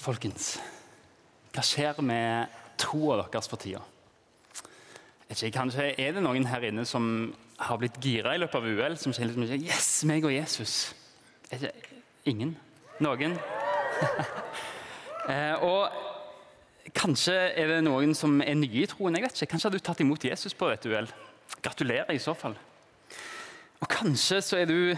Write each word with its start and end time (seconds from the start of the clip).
folkens. 0.00 0.54
Hva 1.54 1.64
skjer 1.66 2.00
med 2.06 2.58
troa 2.80 3.20
deres 3.20 3.50
for 3.50 3.60
tida? 3.60 3.82
Ikke, 5.30 5.52
kanskje 5.54 5.92
er 5.94 6.16
det 6.16 6.24
noen 6.24 6.48
her 6.50 6.64
inne 6.66 6.84
som 6.88 7.04
har 7.60 7.78
blitt 7.78 8.00
gira 8.02 8.34
i 8.34 8.40
løpet 8.40 8.58
av 8.58 8.66
UL, 8.66 8.96
som 8.98 9.14
sier 9.14 9.28
liksom, 9.30 9.46
Yes, 9.62 9.90
meg 10.08 10.24
og 10.26 10.34
Jesus. 10.34 10.94
Ikke, 11.52 11.70
ingen? 12.30 12.56
Noen? 13.04 13.36
eh, 15.32 15.54
og 15.62 16.90
kanskje 16.96 17.36
er 17.54 17.76
det 17.76 17.80
noen 17.86 18.16
som 18.18 18.40
er 18.42 18.58
nye 18.58 18.84
i 18.84 18.88
troen. 18.90 19.14
jeg 19.14 19.26
vet 19.26 19.38
ikke. 19.38 19.52
Kanskje 19.52 19.70
har 19.70 19.76
du 19.76 19.84
tatt 19.84 20.02
imot 20.02 20.26
Jesus 20.26 20.56
på 20.56 20.70
et 20.72 20.86
UL. 20.88 21.10
Gratulerer 21.62 22.14
i 22.16 22.22
så 22.22 22.34
fall. 22.34 22.56
Og 23.80 23.88
kanskje 23.90 24.40
så 24.44 24.60
er 24.60 24.68
du 24.68 24.96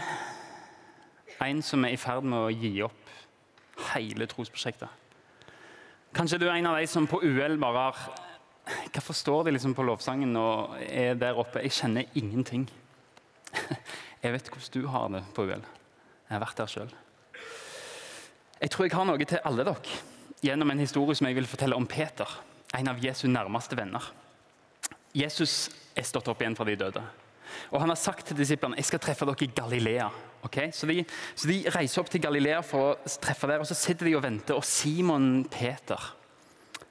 en 1.43 1.61
som 1.61 1.83
er 1.85 1.93
i 1.93 1.99
ferd 1.99 2.25
med 2.25 2.39
å 2.39 2.51
gi 2.51 2.77
opp 2.85 3.02
hele 3.93 4.27
trosprosjektet. 4.29 4.89
Kanskje 6.13 6.39
du 6.41 6.47
er 6.47 6.59
en 6.59 6.69
av 6.69 6.77
de 6.77 6.87
som 6.89 7.07
på 7.09 7.21
UL 7.23 7.57
bare 7.61 7.87
har 7.89 8.21
Hva 8.93 9.01
forstår 9.03 9.43
de 9.43 9.51
liksom 9.57 9.73
på 9.75 9.83
lovsangen 9.83 10.37
og 10.39 10.77
er 10.85 11.17
der 11.19 11.35
oppe? 11.35 11.59
Jeg 11.65 11.75
kjenner 11.75 12.05
ingenting. 12.15 12.63
Jeg 14.23 14.31
vet 14.31 14.47
hvordan 14.47 14.71
du 14.71 14.87
har 14.87 15.09
det 15.11 15.19
på 15.35 15.43
UL. 15.43 15.65
Jeg 16.29 16.31
har 16.31 16.39
vært 16.45 16.61
der 16.61 16.69
sjøl. 16.71 16.93
Jeg 18.61 18.71
tror 18.71 18.87
jeg 18.87 18.95
har 18.95 19.09
noe 19.09 19.27
til 19.27 19.43
alle 19.43 19.65
dere 19.67 19.97
gjennom 20.43 20.71
en 20.71 20.79
historie 20.79 21.15
som 21.19 21.27
jeg 21.27 21.35
vil 21.35 21.47
fortelle 21.47 21.75
om 21.75 21.87
Peter, 21.87 22.29
en 22.75 22.87
av 22.87 23.03
Jesu 23.03 23.25
nærmeste 23.27 23.75
venner. 23.75 24.05
Jesus 25.15 25.67
er 25.95 26.07
stått 26.07 26.29
opp 26.31 26.41
igjen 26.41 26.55
fra 26.55 26.67
de 26.67 26.77
døde. 26.79 27.03
Og 27.71 27.81
Han 27.83 27.91
har 27.91 27.99
sagt 27.99 28.27
til 28.27 28.39
disiplene 28.39 28.79
jeg 28.79 28.87
skal 28.87 29.03
treffe 29.03 29.27
dere 29.27 29.45
i 29.45 29.51
Galilea. 29.55 30.07
Okay? 30.43 30.71
Så, 30.71 30.87
de, 30.89 31.05
så, 31.35 31.47
de, 31.47 31.61
reiser 31.73 32.01
opp 32.01 32.11
til 32.11 32.21
Galilea 32.23 32.59
for 32.65 32.91
å 32.91 33.15
treffe 33.23 33.47
der, 33.49 33.63
og 33.63 33.69
så 33.69 33.77
sitter 33.77 34.09
de 34.09 34.17
og 34.17 34.25
venter. 34.25 34.59
Og 34.59 34.67
Simon 34.67 35.45
Peter 35.51 36.11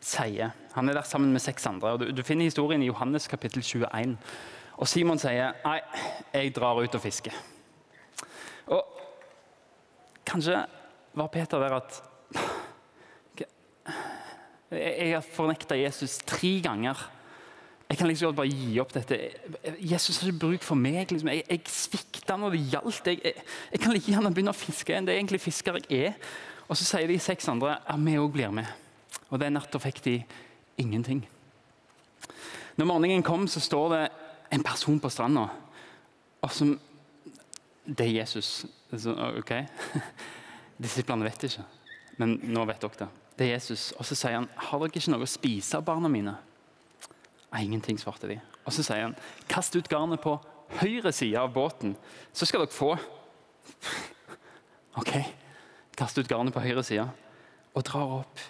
sier 0.02 0.56
Han 0.72 0.88
er 0.88 0.96
der 0.96 1.06
sammen 1.06 1.34
med 1.34 1.42
seks 1.44 1.66
andre. 1.68 1.92
og 1.92 2.00
Du, 2.00 2.10
du 2.10 2.22
finner 2.24 2.48
historien 2.48 2.82
i 2.82 2.88
Johannes 2.88 3.28
kapittel 3.28 3.62
21. 3.62 4.16
Og 4.80 4.88
Simon 4.88 5.20
sier 5.20 5.52
nei, 5.62 5.78
jeg 6.32 6.54
drar 6.56 6.80
ut 6.80 6.96
og 6.96 7.02
fisker. 7.02 7.36
Og 8.72 9.02
kanskje 10.26 10.62
var 11.12 11.28
Peter 11.32 11.60
der 11.60 11.76
at 11.76 12.02
Jeg 14.72 15.10
har 15.12 15.20
fornekta 15.20 15.76
Jesus 15.76 16.16
tre 16.24 16.54
ganger. 16.64 16.96
Jeg 17.92 17.98
kan 18.00 18.08
liksom 18.08 18.32
bare 18.32 18.48
gi 18.48 18.78
opp 18.80 18.94
dette. 18.94 19.16
Jesus 19.76 20.22
har 20.22 20.30
ikke 20.30 20.40
bruk 20.46 20.62
for 20.64 20.80
meg. 20.80 21.10
Liksom. 21.12 21.28
Jeg, 21.28 21.42
jeg 21.44 21.60
svikta 21.68 22.38
når 22.40 22.54
det 22.54 22.60
gjaldt. 22.72 23.10
Jeg, 23.10 23.18
jeg, 23.20 23.42
jeg, 23.68 23.80
kan 23.82 23.92
like 23.92 24.14
gjerne 24.14 24.30
begynne 24.32 24.54
å 24.54 24.56
fiske 24.56 24.94
igjen. 24.94 25.04
det 25.04 25.12
er 25.12 25.18
egentlig 25.20 25.42
fisker 25.44 25.76
jeg 25.82 26.06
er. 26.06 26.30
Og 26.72 26.78
så 26.80 26.86
sier 26.88 27.10
de 27.10 27.18
seks 27.20 27.50
andre 27.52 27.74
at 27.84 28.00
vi 28.00 28.14
òg 28.16 28.30
blir 28.32 28.54
med. 28.56 28.70
Og 29.28 29.36
den 29.42 29.52
natta 29.58 29.76
fikk 29.82 30.00
de 30.06 30.14
ingenting. 30.80 31.20
Når 32.80 32.88
morgenen 32.88 33.26
kom, 33.26 33.44
så 33.44 33.60
står 33.60 33.92
det 33.92 34.00
en 34.56 34.64
person 34.64 34.96
på 35.00 35.10
stranda. 35.12 35.50
Og 36.40 36.52
som 36.52 36.78
Det 37.84 38.06
er 38.06 38.20
Jesus. 38.22 38.64
Så, 38.96 39.12
ok? 39.12 39.52
Disiplene 40.82 41.28
vet 41.28 41.44
ikke, 41.44 41.64
men 42.16 42.38
nå 42.54 42.64
vet 42.68 42.80
dere 42.80 42.98
det. 43.02 43.08
Det 43.36 43.46
er 43.46 43.52
Jesus. 43.56 43.90
Og 43.98 44.06
så 44.06 44.16
sier 44.16 44.38
han, 44.38 44.48
har 44.56 44.80
dere 44.80 44.96
ikke 44.96 45.12
noe 45.12 45.26
å 45.26 45.28
spise, 45.28 45.80
barna 45.84 46.08
mine? 46.08 46.38
Ingenting, 47.60 47.98
svarte 48.00 48.28
de. 48.28 48.38
Og 48.64 48.72
Så 48.72 48.84
sier 48.86 49.04
han, 49.04 49.16
kast 49.48 49.76
ut 49.76 49.88
garnet 49.88 50.20
på 50.22 50.38
høyre 50.80 51.12
side 51.12 51.38
av 51.38 51.52
båten, 51.52 51.96
så 52.32 52.48
skal 52.48 52.64
dere 52.64 52.72
få 52.72 52.94
Ok, 55.00 55.12
kast 55.96 56.18
ut 56.18 56.28
garnet 56.28 56.54
på 56.54 56.62
høyre 56.64 56.84
side 56.84 57.04
og 57.72 57.84
drar 57.88 58.18
opp. 58.20 58.40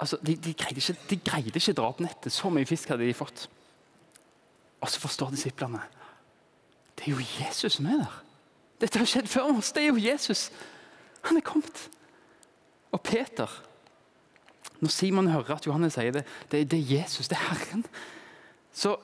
Altså, 0.00 0.18
de, 0.22 0.36
de, 0.36 0.52
greide 0.54 0.78
ikke, 0.78 0.96
de 1.10 1.16
greide 1.18 1.58
ikke 1.58 1.74
dra 1.76 1.88
opp 1.90 2.00
nettet. 2.00 2.32
Så 2.32 2.50
mye 2.52 2.68
fisk 2.68 2.92
hadde 2.92 3.04
de 3.04 3.16
fått. 3.16 3.48
Og 4.80 4.88
så 4.88 5.02
forstår 5.02 5.34
disiplene 5.34 5.82
det 7.00 7.06
er 7.08 7.14
jo 7.16 7.24
Jesus 7.40 7.78
som 7.78 7.86
er 7.88 8.02
der. 8.02 8.16
Dette 8.82 9.00
har 9.00 9.08
skjedd 9.08 9.28
før 9.32 9.54
oss. 9.54 9.70
Det 9.72 9.86
er 9.86 9.86
jo 9.88 10.02
Jesus. 10.02 10.50
Han 11.24 11.38
er 11.38 11.44
kommet. 11.44 11.86
Og 12.92 13.00
Peter 13.00 13.48
når 14.80 14.92
Simon 14.94 15.28
hører 15.28 15.58
at 15.58 15.66
Johannes 15.66 15.96
sier 15.96 16.14
det, 16.14 16.24
det, 16.52 16.64
det 16.72 16.78
er 16.78 16.92
Jesus, 17.00 17.28
det 17.28 17.36
er 17.36 17.48
Herren. 17.50 17.84
Så 18.72 18.96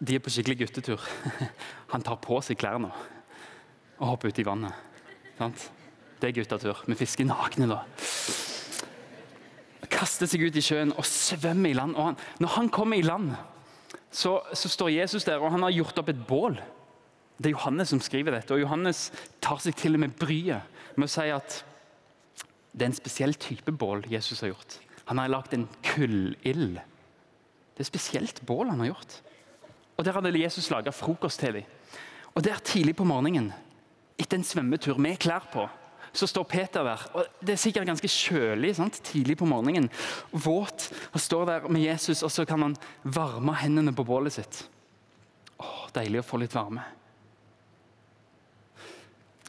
de 0.00 0.16
er 0.16 0.22
på 0.22 0.32
skikkelig 0.32 0.58
guttetur. 0.64 1.02
Han 1.92 2.04
tar 2.04 2.18
på 2.24 2.40
seg 2.44 2.58
klærne 2.60 2.92
og 3.96 4.10
hopper 4.10 4.32
ut 4.32 4.40
i 4.40 4.44
vannet. 4.44 4.84
Sant? 5.38 5.70
Det 6.20 6.30
er 6.30 6.36
guttetur. 6.36 6.82
Vi 6.88 6.96
fisker 6.98 7.28
nakne 7.28 7.68
da. 7.70 7.82
Kaster 9.92 10.28
seg 10.28 10.44
ut 10.44 10.56
i 10.56 10.64
sjøen 10.64 10.92
og 10.96 11.06
svømmer 11.08 11.72
i 11.72 11.76
land. 11.76 11.96
Han, 11.96 12.18
når 12.42 12.52
han 12.56 12.72
kommer 12.72 12.98
i 12.98 13.04
land, 13.04 13.32
så, 14.10 14.38
så, 14.52 14.68
står 14.68 14.94
Jesus 14.94 15.24
der, 15.28 15.40
og 15.40 15.52
han 15.52 15.64
har 15.64 15.74
gjort 15.76 16.00
opp 16.00 16.10
et 16.12 16.26
bål. 16.28 16.58
Det 17.36 17.50
er 17.50 17.56
Johannes 17.56 17.92
som 17.92 18.00
skriver 18.00 18.36
dette, 18.36 18.52
og 18.52 18.62
Johannes 18.62 19.10
tar 19.44 19.60
seg 19.64 19.76
til 19.76 19.96
og 19.96 20.04
med 20.04 20.16
bryet 20.16 20.96
med 20.96 21.08
å 21.08 21.12
si 21.12 21.26
at 21.32 21.60
det 22.76 22.84
er 22.84 22.90
en 22.90 22.98
spesiell 22.98 23.32
type 23.40 23.72
bål 23.72 24.04
Jesus 24.12 24.42
har 24.44 24.52
gjort. 24.52 24.78
Han 25.08 25.18
har 25.18 25.32
lagd 25.32 25.54
en 25.56 25.64
kullild. 25.82 26.76
Det 27.76 27.84
er 27.84 27.88
spesielt 27.88 28.42
bål 28.46 28.68
han 28.68 28.82
har 28.84 28.92
gjort. 28.92 29.20
Og 29.96 30.04
Der 30.04 30.12
hadde 30.12 30.38
Jesus 30.38 30.68
laga 30.70 30.92
frokost 30.92 31.40
til 31.40 31.60
dem. 31.60 31.64
Og 32.34 32.44
der 32.44 32.60
tidlig 32.60 32.96
på 32.96 33.04
morgenen, 33.08 33.52
etter 34.18 34.36
en 34.36 34.44
svømmetur 34.44 34.98
med 35.00 35.16
klær 35.16 35.48
på, 35.52 35.64
så 36.12 36.26
står 36.26 36.44
Peter 36.44 36.84
der. 36.84 37.00
og 37.14 37.24
Det 37.40 37.52
er 37.52 37.60
sikkert 37.60 37.86
ganske 37.86 38.08
kjølig 38.08 38.76
sant? 38.76 39.00
tidlig 39.04 39.38
på 39.38 39.48
morgenen. 39.48 39.88
Våt. 40.32 40.92
Han 41.12 41.20
står 41.20 41.44
der 41.46 41.68
med 41.68 41.80
Jesus, 41.80 42.22
og 42.22 42.30
så 42.30 42.44
kan 42.44 42.62
han 42.62 42.76
varme 43.04 43.54
hendene 43.54 43.92
på 43.92 44.04
bålet 44.04 44.32
sitt. 44.32 44.68
Åh, 45.60 45.88
Deilig 45.94 46.20
å 46.20 46.28
få 46.28 46.40
litt 46.40 46.54
varme. 46.54 46.84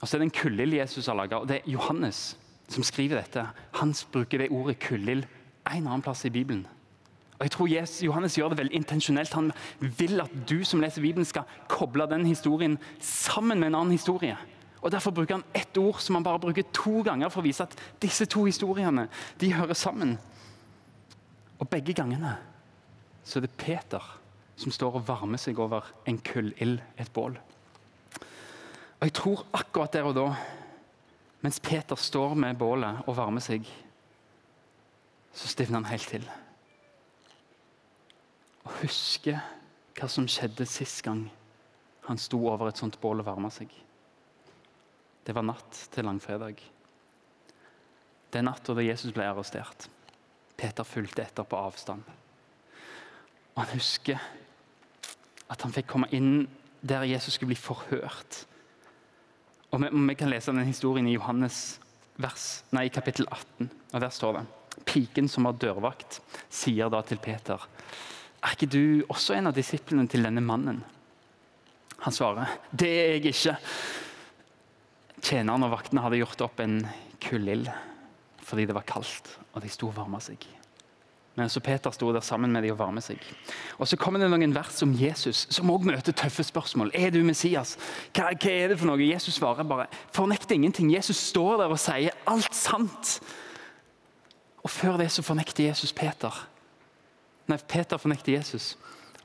Og 0.02 0.08
så 0.08 0.16
er 0.16 0.20
det 0.20 0.30
en 0.30 0.42
kullild 0.42 0.74
Jesus 0.74 1.08
har 1.08 1.16
laga, 1.16 1.40
og 1.42 1.48
det 1.48 1.62
er 1.62 1.72
Johannes 1.72 2.38
som 2.68 2.84
skriver 2.84 3.22
dette, 3.22 3.46
han 3.80 3.94
bruker 4.12 4.44
det 4.44 4.52
ordet 4.52 4.80
kullild 4.84 5.28
en 5.68 5.88
annen 5.88 6.04
plass 6.04 6.26
i 6.28 6.34
Bibelen. 6.34 6.66
Og 7.38 7.46
jeg 7.46 7.54
tror 7.54 7.70
Jesus, 7.70 8.04
Johannes 8.04 8.36
gjør 8.38 8.50
det 8.50 8.58
veldig 8.64 8.80
intensjonelt. 8.80 9.34
Han 9.38 9.52
vil 9.80 10.22
at 10.24 10.32
du 10.50 10.64
som 10.66 10.82
leser 10.82 11.04
Bibelen 11.06 11.28
skal 11.28 11.46
koble 11.70 12.08
den 12.10 12.26
historien 12.26 12.80
sammen 13.04 13.60
med 13.60 13.70
en 13.70 13.82
annen 13.84 13.94
historie. 13.94 14.38
Og 14.82 14.92
Derfor 14.92 15.12
bruker 15.12 15.38
han 15.38 15.46
ett 15.54 15.78
ord 15.78 16.00
som 16.02 16.16
han 16.16 16.26
bare 16.26 16.42
bruker 16.42 16.66
to 16.74 17.02
ganger 17.06 17.30
for 17.30 17.42
å 17.42 17.46
vise 17.46 17.66
at 17.66 17.76
disse 18.02 18.26
to 18.26 18.46
historiene 18.48 19.08
de 19.42 19.54
hører 19.54 19.78
sammen. 19.78 20.16
Og 21.60 21.70
Begge 21.70 21.94
gangene 21.98 22.38
så 23.26 23.38
er 23.38 23.46
det 23.46 23.58
Peter 23.60 24.04
som 24.58 24.74
står 24.74 24.98
og 24.98 25.08
varmer 25.08 25.38
seg 25.42 25.60
over 25.62 25.86
en 26.08 26.18
kullild, 26.18 26.80
et 26.98 27.12
bål. 27.14 27.38
Og 28.98 29.04
Jeg 29.06 29.14
tror 29.14 29.46
akkurat 29.54 29.94
der 29.94 30.08
og 30.10 30.16
da 30.18 30.28
mens 31.48 31.60
Peter 31.64 31.96
står 31.96 32.34
med 32.36 32.58
bålet 32.60 33.06
og 33.08 33.16
varmer 33.16 33.40
seg, 33.40 33.64
så 35.32 35.48
stivner 35.48 35.80
han 35.80 35.86
helt 35.88 36.10
til. 36.12 36.26
Og 38.66 38.74
husker 38.82 39.40
hva 39.96 40.10
som 40.12 40.28
skjedde 40.28 40.68
sist 40.68 41.00
gang 41.06 41.22
han 42.10 42.20
sto 42.20 42.42
over 42.52 42.68
et 42.68 42.82
sånt 42.82 42.98
bål 43.00 43.24
og 43.24 43.30
varma 43.30 43.48
seg. 43.56 43.72
Det 45.24 45.38
var 45.38 45.48
natt 45.48 45.86
til 45.96 46.10
langfredag. 46.10 46.60
Det 48.28 48.42
er 48.42 48.48
natta 48.50 48.76
da 48.76 48.84
Jesus 48.84 49.16
ble 49.16 49.30
arrestert. 49.30 49.88
Peter 50.60 50.84
fulgte 50.84 51.24
etter 51.24 51.48
på 51.48 51.64
avstand. 51.64 52.04
Og 53.56 53.64
Han 53.64 53.72
husker 53.72 54.20
at 55.48 55.64
han 55.64 55.80
fikk 55.80 55.88
komme 55.96 56.12
inn 56.12 56.44
der 56.84 57.08
Jesus 57.08 57.40
skulle 57.40 57.56
bli 57.56 57.62
forhørt 57.70 58.44
og 59.72 59.82
vi, 59.84 59.90
vi, 59.92 60.16
kan 60.16 60.32
lese 60.32 60.54
den 60.54 60.68
historien 60.68 61.08
i 61.10 61.16
Johannes 61.18 61.80
vers, 62.22 62.64
nei, 62.76 62.88
kapittel 62.94 63.28
18. 63.30 63.70
og 63.94 64.04
Der 64.04 64.14
står 64.14 64.40
det 64.40 64.46
Piken 64.88 65.28
som 65.30 65.48
var 65.48 65.58
dørvakt, 65.60 66.20
sier 66.54 66.92
da 66.94 67.02
til 67.06 67.20
Peter 67.22 67.64
Er 68.44 68.54
ikke 68.54 68.70
du 68.70 69.04
også 69.10 69.36
en 69.36 69.50
av 69.50 69.58
disiplene 69.58 70.08
til 70.10 70.24
denne 70.26 70.44
mannen? 70.46 70.84
Han 72.06 72.14
svarer 72.14 72.54
det 72.72 72.90
er 72.94 73.16
jeg 73.18 73.34
ikke. 73.34 73.56
Tjeneren 75.18 75.66
og 75.66 75.74
vaktene 75.74 76.04
hadde 76.06 76.22
gjort 76.22 76.46
opp 76.46 76.62
en 76.64 76.80
kullild 77.24 77.72
fordi 78.48 78.64
det 78.70 78.78
var 78.78 78.86
kaldt, 78.88 79.28
og 79.52 79.60
de 79.60 79.68
sto 79.68 79.90
og 79.90 79.98
varma 79.98 80.22
seg. 80.24 80.46
Så 81.46 81.62
Peter 81.62 81.92
sto 81.94 82.10
der 82.14 82.24
sammen 82.26 82.52
med 82.52 82.64
dem 82.66 82.74
og 82.74 82.80
varmet 82.80 83.06
seg. 83.06 83.22
Og 83.78 83.88
Så 83.88 83.98
kommer 83.98 84.20
det 84.20 84.30
noen 84.32 84.56
vers 84.56 84.82
om 84.82 84.94
Jesus, 84.98 85.46
som 85.54 85.70
også 85.70 85.86
møter 85.86 86.16
tøffe 86.18 86.44
spørsmål. 86.44 86.90
Er 86.98 87.12
du 87.14 87.22
Messias? 87.24 87.76
Hva, 88.10 88.32
hva 88.34 88.50
er 88.50 88.74
det 88.74 88.80
for 88.80 88.90
noe? 88.90 88.98
Jesus 88.98 89.38
svarer 89.38 89.68
bare 89.68 89.86
fornekt 90.16 90.52
ingenting. 90.52 90.90
Jesus 90.96 91.22
står 91.30 91.62
der 91.62 91.76
og 91.76 91.82
sier 91.82 92.18
alt 92.26 92.58
sant. 92.58 93.20
Og 94.66 94.74
Før 94.74 94.98
det 94.98 95.12
så 95.14 95.22
fornekter 95.22 95.70
Jesus 95.70 95.94
Peter. 95.94 96.34
Nei, 97.48 97.60
Peter 97.70 98.02
fornekter 98.02 98.34
Jesus. 98.34 98.74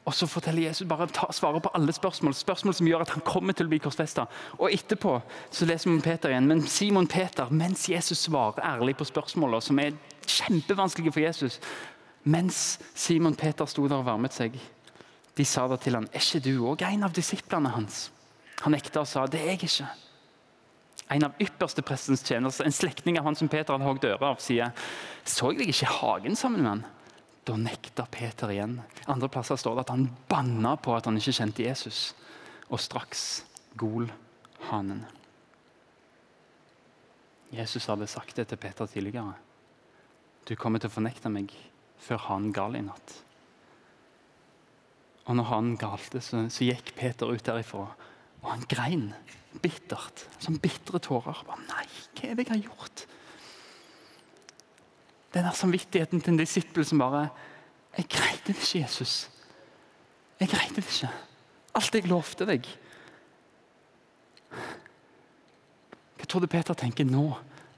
Og 0.05 0.15
så 0.15 0.27
forteller 0.27 0.67
Jesus 0.67 0.89
bare 0.89 1.07
ta, 1.07 1.29
svarer 1.33 1.63
på 1.63 1.71
alle 1.75 1.93
spørsmål, 1.95 2.35
spørsmål 2.35 2.75
som 2.75 2.87
gjør 2.87 3.05
at 3.05 3.13
han 3.15 3.23
kommer 3.25 3.55
til 3.55 3.69
å 3.69 3.71
bli 3.71 3.79
korsfesta. 3.83 4.27
Og 4.59 4.73
etterpå 4.75 5.15
så 5.51 5.67
leser 5.69 5.89
vi 5.91 5.97
om 5.97 6.03
Peter 6.03 6.33
igjen. 6.33 6.49
Men 6.51 6.65
Simon 6.67 7.07
Peter, 7.07 7.51
mens 7.51 7.89
Jesus 7.89 8.27
svarer 8.27 8.59
ærlig 8.67 8.97
på 8.99 9.07
spørsmålene 9.07 9.63
som 9.63 9.79
er 9.79 9.95
kjempevanskelige 10.27 11.15
for 11.15 11.23
Jesus, 11.23 11.61
mens 12.23 12.79
Simon 12.95 13.35
Peter 13.39 13.67
sto 13.67 13.89
der 13.89 14.01
og 14.03 14.07
varmet 14.07 14.35
seg, 14.37 14.57
de 15.37 15.45
sa 15.49 15.65
da 15.69 15.79
til 15.81 15.97
han, 15.97 16.09
er 16.13 16.23
ikke 16.23 16.43
du 16.45 16.53
òg 16.69 16.85
en 16.87 17.07
av 17.07 17.15
disiplene 17.17 17.73
hans? 17.73 18.11
Han 18.63 18.75
nekta 18.77 19.03
og 19.03 19.11
sa 19.11 19.25
det 19.27 19.41
er 19.41 19.55
jeg 19.55 19.67
ikke. 19.67 19.89
En 21.13 21.27
av 21.27 21.41
ypperste 21.43 21.83
prestens 21.85 22.23
tjenere, 22.25 22.65
en 22.65 22.75
slektning 22.75 23.19
av 23.19 23.27
han 23.27 23.37
som 23.37 23.51
Peter 23.51 23.75
hadde 23.75 23.89
hogd 23.89 24.07
øret 24.09 24.27
av, 24.29 24.41
sier 24.41 24.71
så 25.29 25.51
jeg 25.51 25.61
deg 25.61 25.73
ikke 25.73 25.89
i 25.89 25.95
hagen 25.99 26.39
sammen 26.39 26.63
med 26.63 26.71
han? 26.71 26.85
Da 27.49 27.57
nekta 27.59 28.07
Peter 28.07 28.53
igjen. 28.55 28.77
Andre 29.11 29.29
plasser 29.33 29.59
står 29.59 29.77
det 29.77 29.87
at 29.87 29.95
han 29.97 30.07
banna 30.31 30.77
på 30.79 30.95
at 30.95 31.09
han 31.09 31.19
ikke 31.19 31.35
kjente 31.41 31.65
Jesus. 31.67 32.13
Og 32.71 32.81
straks 32.81 33.43
gol 33.77 34.07
hanen. 34.69 35.03
Jesus 37.53 37.89
hadde 37.91 38.09
sagt 38.09 38.39
det 38.39 38.47
til 38.49 38.61
Peter 38.63 38.89
tidligere. 38.89 39.35
Du 40.49 40.55
kommer 40.57 40.81
til 40.81 40.89
å 40.89 40.95
fornekte 40.95 41.31
meg 41.33 41.51
før 42.03 42.27
han 42.29 42.51
gal 42.55 42.77
i 42.79 42.83
natt. 42.85 43.15
Og 45.31 45.39
når 45.39 45.49
han 45.53 45.75
galte, 45.79 46.21
så, 46.25 46.45
så 46.51 46.67
gikk 46.67 46.95
Peter 46.99 47.31
ut 47.31 47.47
derifra, 47.47 47.87
og 48.43 48.49
han 48.51 48.65
grein 48.71 49.13
bittert. 49.63 50.27
Som 50.43 50.59
bitre 50.63 50.99
tårer. 51.03 51.45
Bare, 51.47 51.63
Nei, 51.69 51.87
hva 52.17 52.31
er 52.31 52.39
det 52.39 52.47
jeg 52.47 52.53
har 52.55 52.65
gjort? 52.67 53.05
Den 55.33 55.47
der 55.47 55.57
samvittigheten 55.57 56.21
til 56.21 56.35
en 56.35 56.43
disippel 56.43 56.85
som 56.85 57.01
bare 57.01 57.29
Jeg 57.97 58.09
greide 58.09 58.47
det 58.47 58.57
ikke, 58.57 58.81
Jesus. 58.81 59.31
Jeg 60.41 60.49
greide 60.49 60.81
det 60.81 60.85
ikke. 60.89 61.11
Alt 61.77 61.95
jeg 61.95 62.09
lovte 62.09 62.47
deg. 62.49 62.69
Hva 66.17 66.29
tror 66.29 66.41
du 66.41 66.49
Peter 66.49 66.77
tenker 66.77 67.05
nå? 67.05 67.27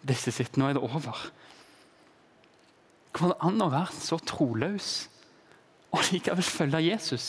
Disse 0.07 0.31
sitt, 0.35 0.57
nå 0.57 0.69
er 0.69 0.77
det 0.77 0.83
over. 0.85 1.19
Går 3.15 3.31
det 3.31 3.41
an 3.47 3.63
å 3.63 3.71
være 3.71 3.95
så 3.95 4.19
troløs 4.27 4.93
og 5.95 6.11
likevel 6.11 6.47
følge 6.47 6.83
Jesus? 6.89 7.29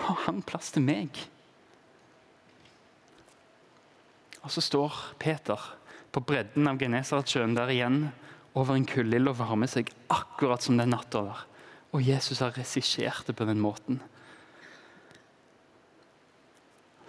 Har 0.00 0.24
han 0.24 0.40
plass 0.46 0.72
til 0.74 0.84
meg? 0.86 1.18
Og 4.44 4.52
så 4.52 4.64
står 4.64 4.96
Peter 5.20 5.60
på 6.14 6.22
bredden 6.24 6.68
av 6.70 6.78
Genesaretsjøen 6.80 7.56
der 7.56 7.72
igjen 7.72 8.06
over 8.54 8.76
en 8.76 8.86
kuldild 8.86 9.32
og 9.32 9.38
varmer 9.40 9.70
seg, 9.70 9.90
akkurat 10.12 10.62
som 10.62 10.78
den 10.78 10.92
natta 10.94 11.24
der. 11.26 11.44
Og 11.94 12.04
Jesus 12.04 12.40
har 12.42 12.54
regissert 12.56 13.26
det 13.26 13.36
på 13.38 13.46
den 13.48 13.60
måten. 13.62 14.00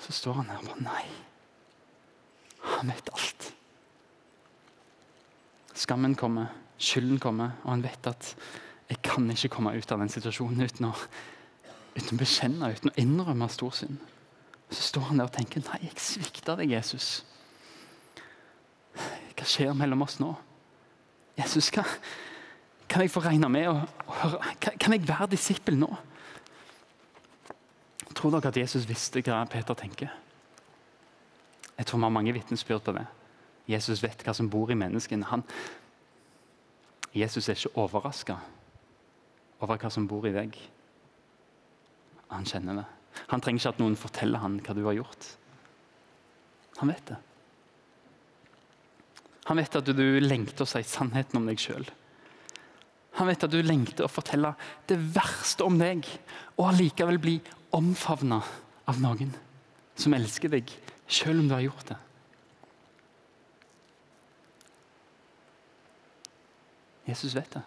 Så 0.02 0.14
står 0.14 0.42
han 0.42 0.52
her 0.52 0.62
og 0.62 0.70
bare 0.70 0.86
Nei. 0.86 1.06
Han 2.76 2.92
vet 2.92 3.10
alt. 3.14 3.50
Skammen 5.76 6.16
kommer, 6.18 6.50
skylden 6.78 7.20
kommer, 7.24 7.56
og 7.64 7.72
han 7.72 7.86
vet 7.86 8.10
at 8.12 8.34
jeg 8.90 9.02
kan 9.06 9.30
ikke 9.32 9.54
komme 9.56 9.74
ut 9.74 9.92
av 9.92 10.02
den 10.02 10.12
situasjonen 10.12 10.68
uten 10.68 10.90
å, 10.90 10.94
uten 11.96 12.18
å 12.18 12.20
bekjenne, 12.20 12.72
uten 12.76 12.92
å 12.92 12.98
innrømme 13.02 13.48
stor 13.50 13.74
synd. 13.74 14.02
Så 14.70 14.90
står 14.92 15.10
han 15.10 15.22
der 15.22 15.30
og 15.30 15.36
tenker 15.36 15.64
nei, 15.66 15.82
jeg 15.88 16.02
svikta 16.02 16.58
deg, 16.60 16.74
Jesus. 16.76 17.24
Hva 18.96 19.48
skjer 19.48 19.74
mellom 19.78 20.06
oss 20.06 20.20
nå? 20.22 20.32
Jesus, 21.38 21.70
hva, 21.76 21.84
kan 22.90 23.04
jeg 23.04 23.12
få 23.12 23.24
regne 23.26 23.50
med 23.52 23.70
å, 23.70 23.80
høre? 24.22 24.54
Kan 24.62 24.96
jeg 24.96 25.08
være 25.08 25.32
disippel 25.34 25.78
nå? 25.80 25.90
Tror 28.16 28.38
dere 28.38 28.54
at 28.54 28.60
Jesus 28.62 28.86
visste 28.88 29.24
hva 29.26 29.42
Peter 29.52 29.76
tenker? 29.78 30.14
Jeg 31.76 31.88
tror 31.90 32.00
vi 32.00 32.08
har 32.08 32.14
mange 32.16 32.34
vitnesbyrd 32.36 32.86
på 32.86 32.94
det. 32.96 33.04
Jesus 33.68 34.04
vet 34.04 34.22
hva 34.24 34.34
som 34.38 34.48
bor 34.50 34.72
i 34.72 34.78
menneskene. 34.80 35.28
Han, 35.28 35.44
Jesus 37.16 37.48
er 37.48 37.58
ikke 37.58 37.78
overraska 37.80 38.36
over 39.64 39.80
hva 39.80 39.92
som 39.94 40.08
bor 40.10 40.26
i 40.28 40.34
deg. 40.36 40.58
Han 42.34 42.48
kjenner 42.48 42.82
det. 42.82 42.86
Han 43.32 43.42
trenger 43.42 43.62
ikke 43.62 43.74
at 43.76 43.82
noen 43.82 43.96
forteller 44.00 44.44
han 44.44 44.60
hva 44.60 44.76
du 44.76 44.84
har 44.84 44.98
gjort. 44.98 45.30
Han 46.82 46.92
vet 46.92 47.14
det. 47.14 47.20
Han 49.46 49.62
vet 49.62 49.78
at 49.78 49.92
du 49.96 50.08
lengter 50.20 50.66
å 50.66 50.70
si 50.70 50.82
sannheten 50.84 51.40
om 51.40 51.48
deg 51.48 51.62
sjøl. 51.62 51.86
Han 53.16 53.30
vet 53.30 53.46
at 53.48 53.54
du 53.54 53.62
lengter 53.64 54.08
å 54.08 54.12
fortelle 54.12 54.52
det 54.90 54.98
verste 55.16 55.64
om 55.64 55.78
deg, 55.80 56.04
og 56.60 56.74
allikevel 56.74 57.22
bli 57.22 57.38
omfavna 57.78 58.42
av 58.90 59.00
noen 59.00 59.32
som 59.96 60.16
elsker 60.18 60.52
deg, 60.52 60.74
sjøl 61.08 61.40
om 61.40 61.48
du 61.48 61.56
har 61.56 61.64
gjort 61.64 61.94
det. 61.94 62.00
Jesus 67.06 67.36
vet 67.36 67.58
det. 67.58 67.64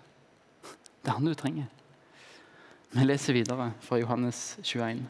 Det 1.03 1.13
er 1.13 1.17
han 1.17 1.29
du 1.29 1.35
trenger. 1.39 1.69
Vi 2.91 3.05
leser 3.05 3.37
videre 3.37 3.71
fra 3.85 3.99
Johannes 4.01 4.59
21. 4.63 5.05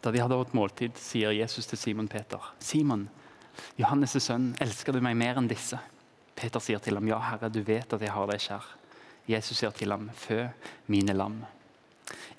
Da 0.00 0.10
de 0.12 0.20
hadde 0.22 0.38
hatt 0.40 0.54
måltid, 0.56 0.96
sier 0.96 1.34
Jesus 1.36 1.68
til 1.68 1.78
Simon 1.78 2.08
Peter.: 2.08 2.40
Simon, 2.58 3.08
Johannes' 3.76 4.18
sønn, 4.24 4.54
elsker 4.60 4.96
du 4.96 5.00
meg 5.04 5.18
mer 5.20 5.40
enn 5.40 5.48
disse? 5.50 5.78
Peter 6.36 6.62
sier 6.64 6.80
til 6.80 6.96
ham, 6.96 7.08
ja, 7.08 7.18
Herre, 7.20 7.50
du 7.52 7.60
vet 7.64 7.92
at 7.92 8.00
jeg 8.00 8.12
har 8.14 8.30
deg 8.30 8.40
kjær. 8.40 8.68
Jesus 9.28 9.60
sier 9.60 9.74
til 9.76 9.92
ham, 9.92 10.08
fø 10.16 10.46
mine 10.88 11.12
lam. 11.16 11.42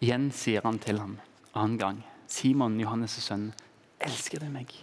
Igjen 0.02 0.32
sier 0.34 0.66
han 0.66 0.80
til 0.82 1.00
ham, 1.00 1.20
annen 1.54 1.78
gang, 1.78 2.02
Simon, 2.32 2.80
Johannes' 2.82 3.22
sønn, 3.22 3.52
elsker 4.02 4.42
du 4.42 4.50
meg? 4.50 4.74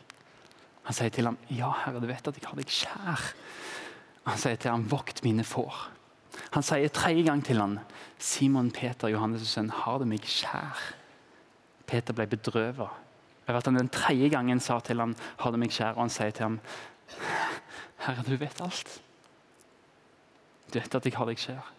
Han 0.86 0.96
sier 0.96 1.10
til 1.12 1.26
ham, 1.28 1.36
ja, 1.50 1.72
Herre, 1.82 2.00
du 2.00 2.06
vet 2.08 2.30
at 2.30 2.38
jeg 2.38 2.46
har 2.46 2.60
deg 2.60 2.70
kjær. 2.70 3.26
Han 4.26 4.40
sier 4.40 4.58
til 4.60 4.72
ham, 4.72 4.86
vokt 4.90 5.22
mine 5.24 5.44
får. 5.46 5.88
Han 6.54 6.64
sier 6.64 6.90
tredje 6.94 7.24
gang 7.26 7.42
til 7.44 7.60
ham, 7.60 7.78
Simon 8.18 8.70
Peter, 8.74 9.10
Johannes' 9.12 9.46
sønn, 9.48 9.70
har 9.70 9.98
du 10.00 10.06
meg 10.08 10.24
kjær? 10.26 10.80
Peter 11.88 12.16
ble 12.16 12.26
bedrøvet 12.28 12.88
over 13.48 13.58
at 13.58 13.64
han 13.64 13.78
den 13.78 13.88
tredje 13.88 14.28
gangen 14.28 14.60
sa 14.60 14.76
til 14.84 15.00
ham, 15.00 15.14
har 15.40 15.52
du 15.52 15.56
meg 15.60 15.72
kjær? 15.72 15.96
Og 15.96 16.04
han 16.04 16.12
sier 16.12 16.34
til 16.36 16.44
ham, 16.44 16.58
Herre, 18.04 18.24
du 18.26 18.36
vet 18.36 18.60
alt. 18.60 19.00
Du 20.68 20.76
vet 20.76 20.94
at 20.94 21.06
jeg 21.08 21.16
har 21.16 21.28
deg 21.30 21.40
kjær. 21.40 21.70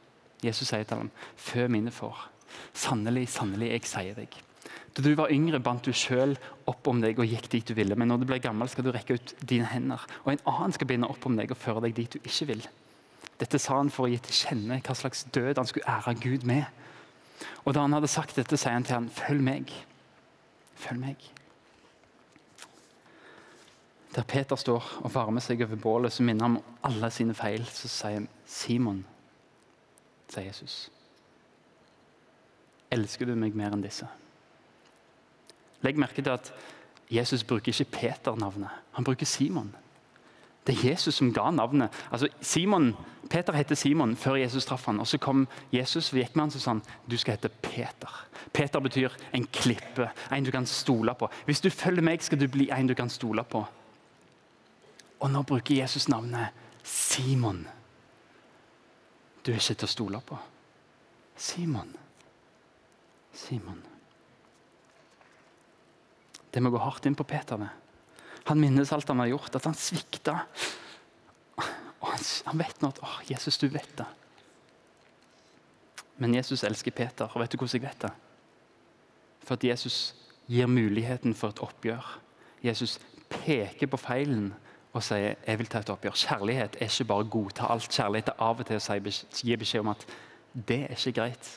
Jesus 0.43 0.71
sier 0.71 0.87
til 0.87 1.03
ham, 1.03 1.11
fø 1.37 1.67
mine 1.69 1.93
får. 1.93 2.25
Sannelig, 2.73 3.27
sannelig, 3.29 3.69
jeg 3.75 3.85
sier 3.91 4.17
deg. 4.17 4.39
Da 4.95 5.03
du 5.05 5.11
var 5.15 5.31
yngre, 5.31 5.59
bandt 5.61 5.85
du 5.85 5.93
sjøl 5.93 6.33
opp 6.69 6.87
om 6.89 7.01
deg 7.03 7.19
og 7.19 7.29
gikk 7.29 7.49
dit 7.51 7.67
du 7.67 7.75
ville. 7.77 7.95
Men 7.99 8.09
når 8.09 8.21
du 8.21 8.27
blir 8.29 8.41
gammel, 8.41 8.69
skal 8.71 8.87
du 8.87 8.91
rekke 8.95 9.19
ut 9.19 9.33
dine 9.45 9.67
hender, 9.69 10.01
og 10.23 10.33
en 10.33 10.45
annen 10.49 10.75
skal 10.75 10.89
binde 10.89 11.09
opp 11.09 11.25
om 11.29 11.37
deg 11.37 11.51
og 11.53 11.59
føre 11.59 11.83
deg 11.85 11.97
dit 11.97 12.15
du 12.15 12.19
ikke 12.23 12.49
vil. 12.53 12.63
Dette 13.39 13.59
sa 13.61 13.77
han 13.77 13.91
for 13.93 14.07
å 14.07 14.11
gi 14.11 14.19
til 14.23 14.35
kjenne 14.35 14.79
hva 14.83 14.95
slags 14.97 15.23
død 15.35 15.61
han 15.61 15.67
skulle 15.69 15.87
ære 15.87 16.15
Gud 16.19 16.47
med. 16.47 16.65
Og 17.63 17.73
Da 17.73 17.85
han 17.85 17.93
hadde 17.93 18.09
sagt 18.11 18.35
dette, 18.35 18.57
sier 18.57 18.75
han 18.75 18.83
til 18.87 18.97
ham, 18.97 19.09
følg 19.09 19.43
meg. 19.43 19.71
Følg 20.75 20.99
meg. 20.99 21.29
Der 24.15 24.25
Peter 24.27 24.57
står 24.57 24.83
og 25.03 25.13
varmer 25.13 25.43
seg 25.43 25.61
over 25.63 25.77
bålet, 25.79 26.11
som 26.11 26.25
minner 26.25 26.47
ham 26.47 26.57
om 26.57 26.79
alle 26.83 27.11
sine 27.13 27.35
feil. 27.37 27.65
Så 27.65 27.87
sier 27.87 28.17
han, 28.17 28.27
'Simon', 28.47 29.05
sier 30.27 30.47
Jesus. 30.47 30.89
'Elsker 32.91 33.25
du 33.25 33.35
meg 33.35 33.55
mer 33.55 33.71
enn 33.71 33.83
disse?' 33.83 34.07
Legg 35.81 35.99
merke 35.99 36.21
til 36.21 36.33
at 36.33 36.51
Jesus 37.11 37.43
bruker 37.43 37.71
ikke 37.73 37.91
Peter-navnet, 37.91 38.69
han 38.91 39.03
bruker 39.03 39.25
Simon. 39.25 39.75
Det 40.67 40.75
er 40.75 40.89
Jesus 40.91 41.15
som 41.15 41.33
ga 41.33 41.51
navnet. 41.51 41.89
Altså, 42.11 42.27
Simon, 42.41 42.95
Peter 43.29 43.53
heter 43.53 43.75
Simon 43.75 44.15
før 44.15 44.35
Jesus 44.35 44.65
traff 44.65 44.85
han, 44.85 44.99
og 44.99 45.07
Så 45.07 45.17
kom 45.17 45.47
Jesus 45.73 46.11
og 46.13 46.19
gikk 46.19 46.35
med 46.35 46.43
han 46.43 46.51
og 46.53 46.61
sa 46.61 46.69
han, 46.69 46.81
du 47.09 47.17
skal 47.17 47.37
hete 47.37 47.49
Peter. 47.49 48.27
Peter 48.53 48.79
betyr 48.79 49.09
en 49.33 49.47
klippe, 49.47 50.09
en 50.31 50.43
du 50.43 50.51
kan 50.51 50.65
stole 50.65 51.15
på. 51.15 51.29
Hvis 51.45 51.61
du 51.61 51.69
følger 51.69 52.05
meg, 52.05 52.21
skal 52.21 52.39
du 52.39 52.47
bli 52.47 52.69
en 52.69 52.87
du 52.87 52.93
kan 52.93 53.09
stole 53.09 53.43
på. 53.43 53.65
Og 55.19 55.31
nå 55.31 55.41
bruker 55.43 55.75
Jesus 55.75 56.07
navnet 56.09 56.47
Simon. 56.83 57.67
Du 59.45 59.51
er 59.51 59.55
ikke 59.55 59.73
til 59.73 59.87
å 59.87 59.95
stole 59.95 60.21
på. 60.21 60.37
Simon. 61.35 61.95
Simon. 63.33 63.98
Det 66.51 66.61
må 66.63 66.71
gå 66.73 66.81
hardt 66.81 67.05
inn 67.05 67.17
på 67.17 67.27
Peter. 67.29 67.61
Han 68.49 68.61
minnes 68.61 68.91
alt 68.93 69.09
han 69.11 69.21
har 69.21 69.29
gjort, 69.33 69.55
at 69.55 69.67
han 69.69 69.77
svikta. 69.77 70.39
Og 71.99 72.07
han, 72.07 72.23
han 72.47 72.61
vet 72.61 72.81
nå 72.81 72.89
at 72.93 73.01
å, 73.03 73.11
Jesus, 73.29 73.59
du 73.61 73.67
vet 73.69 73.91
det. 73.99 74.07
Men 76.19 76.33
Jesus 76.35 76.65
elsker 76.67 76.95
Peter, 76.95 77.29
og 77.31 77.43
vet 77.43 77.53
du 77.53 77.59
hvordan 77.59 77.77
jeg 77.77 77.85
vet 77.85 78.07
det? 78.07 78.11
For 79.45 79.55
at 79.55 79.63
Jesus 79.63 79.99
gir 80.49 80.67
muligheten 80.67 81.35
for 81.37 81.53
et 81.53 81.61
oppgjør. 81.63 82.07
Jesus 82.65 82.97
peker 83.29 83.87
på 83.87 83.99
feilen 84.01 84.49
og 84.89 85.03
sier 85.05 85.37
jeg 85.45 85.59
vil 85.61 85.69
ta 85.69 85.83
et 85.83 85.91
oppgjør. 85.93 86.17
Kjærlighet 86.17 86.79
er 86.79 86.89
ikke 86.89 87.07
bare 87.11 87.25
å 87.25 87.29
godta 87.35 87.69
alt. 87.69 87.91
Kjærlighet 87.93 88.33
er 88.33 88.41
av 88.43 88.59
og 88.59 88.67
til 88.67 88.81
å 88.81 89.13
gi 89.45 89.59
beskjed 89.61 89.85
om 89.85 89.93
at 89.93 90.07
det 90.53 90.81
er 90.87 90.97
ikke 90.97 91.15
greit. 91.21 91.51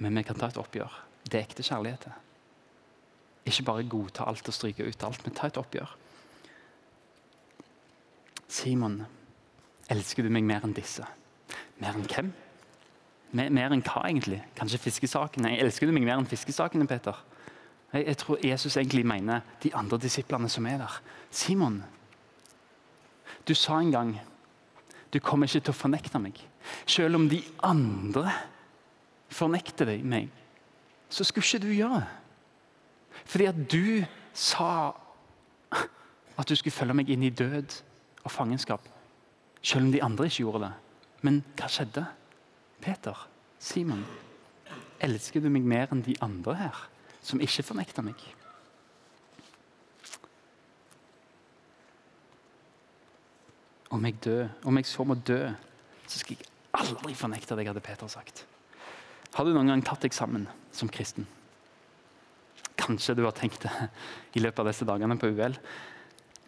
Men 0.00 0.16
vi 0.16 0.24
kan 0.26 0.38
ta 0.38 0.48
et 0.48 0.58
oppgjør. 0.60 0.96
Det 1.28 1.38
er 1.38 1.44
ekte 1.44 1.66
kjærlighet. 1.66 2.08
Ikke 3.48 3.64
bare 3.64 3.86
godta 3.88 4.26
alt 4.28 4.50
og 4.50 4.54
stryke 4.54 4.84
ut 4.84 5.06
alt, 5.06 5.24
men 5.24 5.36
ta 5.36 5.48
et 5.48 5.60
oppgjør. 5.60 5.94
Simon, 8.48 9.00
elsker 9.92 10.24
du 10.24 10.32
meg 10.32 10.44
mer 10.48 10.64
enn 10.64 10.76
disse? 10.76 11.04
Mer 11.80 11.96
enn 11.96 12.06
hvem? 12.08 12.30
Mer, 13.36 13.52
mer 13.52 13.74
enn 13.74 13.84
hva, 13.84 14.06
egentlig? 14.08 14.40
Kanskje 14.56 14.80
fiskesakene? 14.86 15.52
Jeg 15.54 15.66
elsker 15.66 15.88
du 15.88 15.94
meg 15.96 16.06
mer 16.06 16.20
enn 16.20 16.28
fiskesakene, 16.28 16.88
Peter? 16.88 17.16
Jeg, 17.92 18.06
jeg, 18.06 18.16
tror 18.20 18.44
Jesus 18.44 18.76
egentlig 18.76 19.04
mener 19.08 19.44
de 19.62 19.72
andre 19.76 20.00
disiplene 20.00 20.48
som 20.52 20.66
er 20.68 20.80
der. 20.82 20.98
Simon, 21.30 21.82
du 23.48 23.54
sa 23.56 23.80
en 23.80 23.92
gang 23.92 24.16
du 25.12 25.20
kommer 25.24 25.48
ikke 25.48 25.64
til 25.64 25.72
å 25.72 25.76
fornekte 25.76 26.20
meg. 26.20 26.36
Selv 26.88 27.16
om 27.16 27.28
de 27.30 27.40
andre 27.64 28.28
fornekter 29.32 29.88
deg 29.88 30.04
meg, 30.04 30.28
så 31.08 31.24
skulle 31.24 31.46
ikke 31.46 31.64
du 31.64 31.70
gjøre 31.72 32.02
det. 32.02 32.08
Fordi 33.28 33.44
at 33.44 33.58
du 33.70 34.04
sa 34.32 34.96
at 36.38 36.48
du 36.48 36.54
skulle 36.56 36.72
følge 36.72 36.96
meg 36.96 37.10
inn 37.12 37.26
i 37.26 37.34
død 37.34 37.74
og 38.24 38.30
fangenskap. 38.32 38.84
Selv 39.62 39.88
om 39.88 39.92
de 39.92 40.02
andre 40.02 40.28
ikke 40.28 40.44
gjorde 40.46 40.64
det. 40.64 40.72
Men 41.26 41.42
hva 41.58 41.68
skjedde? 41.68 42.06
Peter, 42.80 43.28
Simon, 43.58 44.04
elsker 45.02 45.42
du 45.42 45.48
meg 45.50 45.66
mer 45.66 45.90
enn 45.92 46.04
de 46.06 46.14
andre 46.22 46.54
her, 46.54 46.82
som 47.20 47.42
ikke 47.42 47.66
fornekter 47.66 48.06
meg? 48.06 48.20
Om 53.90 54.04
jeg 54.04 54.20
dør, 54.24 54.46
om 54.68 54.78
jeg 54.78 54.86
så 54.86 55.04
må 55.04 55.16
dø, 55.18 55.40
så 56.06 56.20
skal 56.20 56.36
jeg 56.36 56.46
aldri 56.78 57.16
fornekte 57.18 57.56
deg, 57.58 57.72
hadde 57.72 57.82
Peter 57.82 58.08
sagt. 58.12 58.46
Har 59.34 59.44
du 59.44 59.52
noen 59.52 59.72
gang 59.72 59.82
tatt 59.84 60.06
deg 60.06 60.14
sammen 60.14 60.46
som 60.72 60.88
kristen? 60.92 61.26
Kanskje 62.88 63.18
du 63.18 63.26
har 63.26 63.36
tenkt 63.36 63.66
det 63.66 63.72
i 64.38 64.40
løpet 64.40 64.62
av 64.62 64.70
disse 64.70 64.86
dagene 64.88 65.18
på 65.20 65.28
UL. 65.28 65.56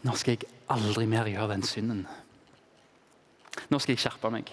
Nå 0.09 0.16
skal 0.16 0.38
jeg 0.38 0.49
aldri 0.73 1.04
mer 1.11 1.28
gjøre 1.28 1.50
den 1.52 1.64
synden. 1.68 2.06
Nå 3.68 3.80
skal 3.82 3.92
jeg 3.92 4.00
skjerpe 4.06 4.30
meg. 4.32 4.49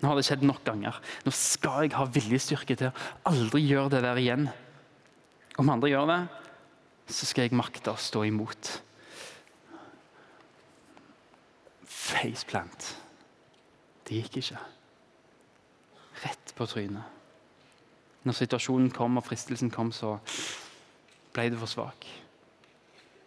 Nå 0.00 0.10
har 0.10 0.18
det 0.18 0.26
skjedd 0.28 0.44
nok 0.44 0.60
ganger. 0.64 0.98
Nå 1.24 1.32
skal 1.36 1.86
jeg 1.86 1.96
ha 1.96 2.04
viljestyrke 2.12 2.76
til 2.76 2.90
å 2.90 3.30
aldri 3.30 3.62
gjøre 3.64 3.94
det 3.94 4.02
der 4.04 4.20
igjen. 4.20 4.46
Om 5.60 5.72
andre 5.72 5.90
gjør 5.92 6.08
det, 6.08 6.20
så 7.10 7.28
skal 7.28 7.48
jeg 7.48 7.56
makte 7.56 7.92
å 7.92 8.00
stå 8.00 8.24
imot. 8.28 8.70
Faceplant. 11.88 12.90
Det 14.08 14.20
gikk 14.20 14.40
ikke. 14.42 14.60
Rett 16.24 16.54
på 16.56 16.68
trynet. 16.68 17.16
Når 18.28 18.36
situasjonen 18.36 18.90
kom 18.92 19.16
og 19.16 19.24
fristelsen 19.24 19.72
kom, 19.72 19.92
så 19.96 20.18
ble 21.34 21.48
du 21.52 21.58
for 21.60 21.70
svak. 21.70 22.06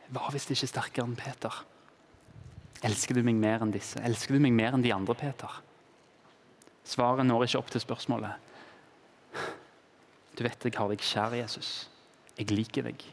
Jeg 0.04 0.16
var 0.16 0.34
visst 0.36 0.52
ikke 0.54 0.70
sterkere 0.70 1.08
enn 1.08 1.18
Peter. 1.18 1.62
Elsker 2.84 3.16
du 3.16 3.24
meg 3.24 3.40
mer 3.40 3.64
enn 3.64 3.72
disse? 3.74 4.02
Elsker 4.04 4.36
du 4.36 4.44
meg 4.44 4.56
mer 4.56 4.76
enn 4.76 4.84
de 4.84 4.92
andre, 4.94 5.16
Peter? 5.16 5.62
Svaret 6.84 7.26
når 7.26 7.48
ikke 7.48 7.62
opp 7.62 7.72
til 7.72 7.84
spørsmålet. 7.84 8.52
Du 10.36 10.44
vet 10.44 10.66
jeg 10.66 10.76
har 10.76 10.90
deg 10.92 11.04
kjær, 11.04 11.36
Jesus. 11.38 11.74
Jeg 12.36 12.52
liker 12.52 12.90
deg. 12.90 13.06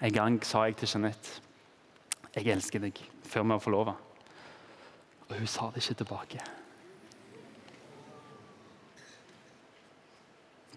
En 0.00 0.12
gang 0.12 0.40
sa 0.44 0.66
jeg 0.68 0.76
til 0.80 0.90
Jeanette 0.94 1.40
jeg 2.30 2.46
elsker 2.52 2.78
deg, 2.78 2.94
før 3.26 3.42
vi 3.42 3.50
var 3.50 3.62
forlova. 3.62 3.92
Og 5.26 5.32
hun 5.34 5.48
sa 5.50 5.66
det 5.74 5.82
ikke 5.82 5.96
tilbake. 5.98 6.42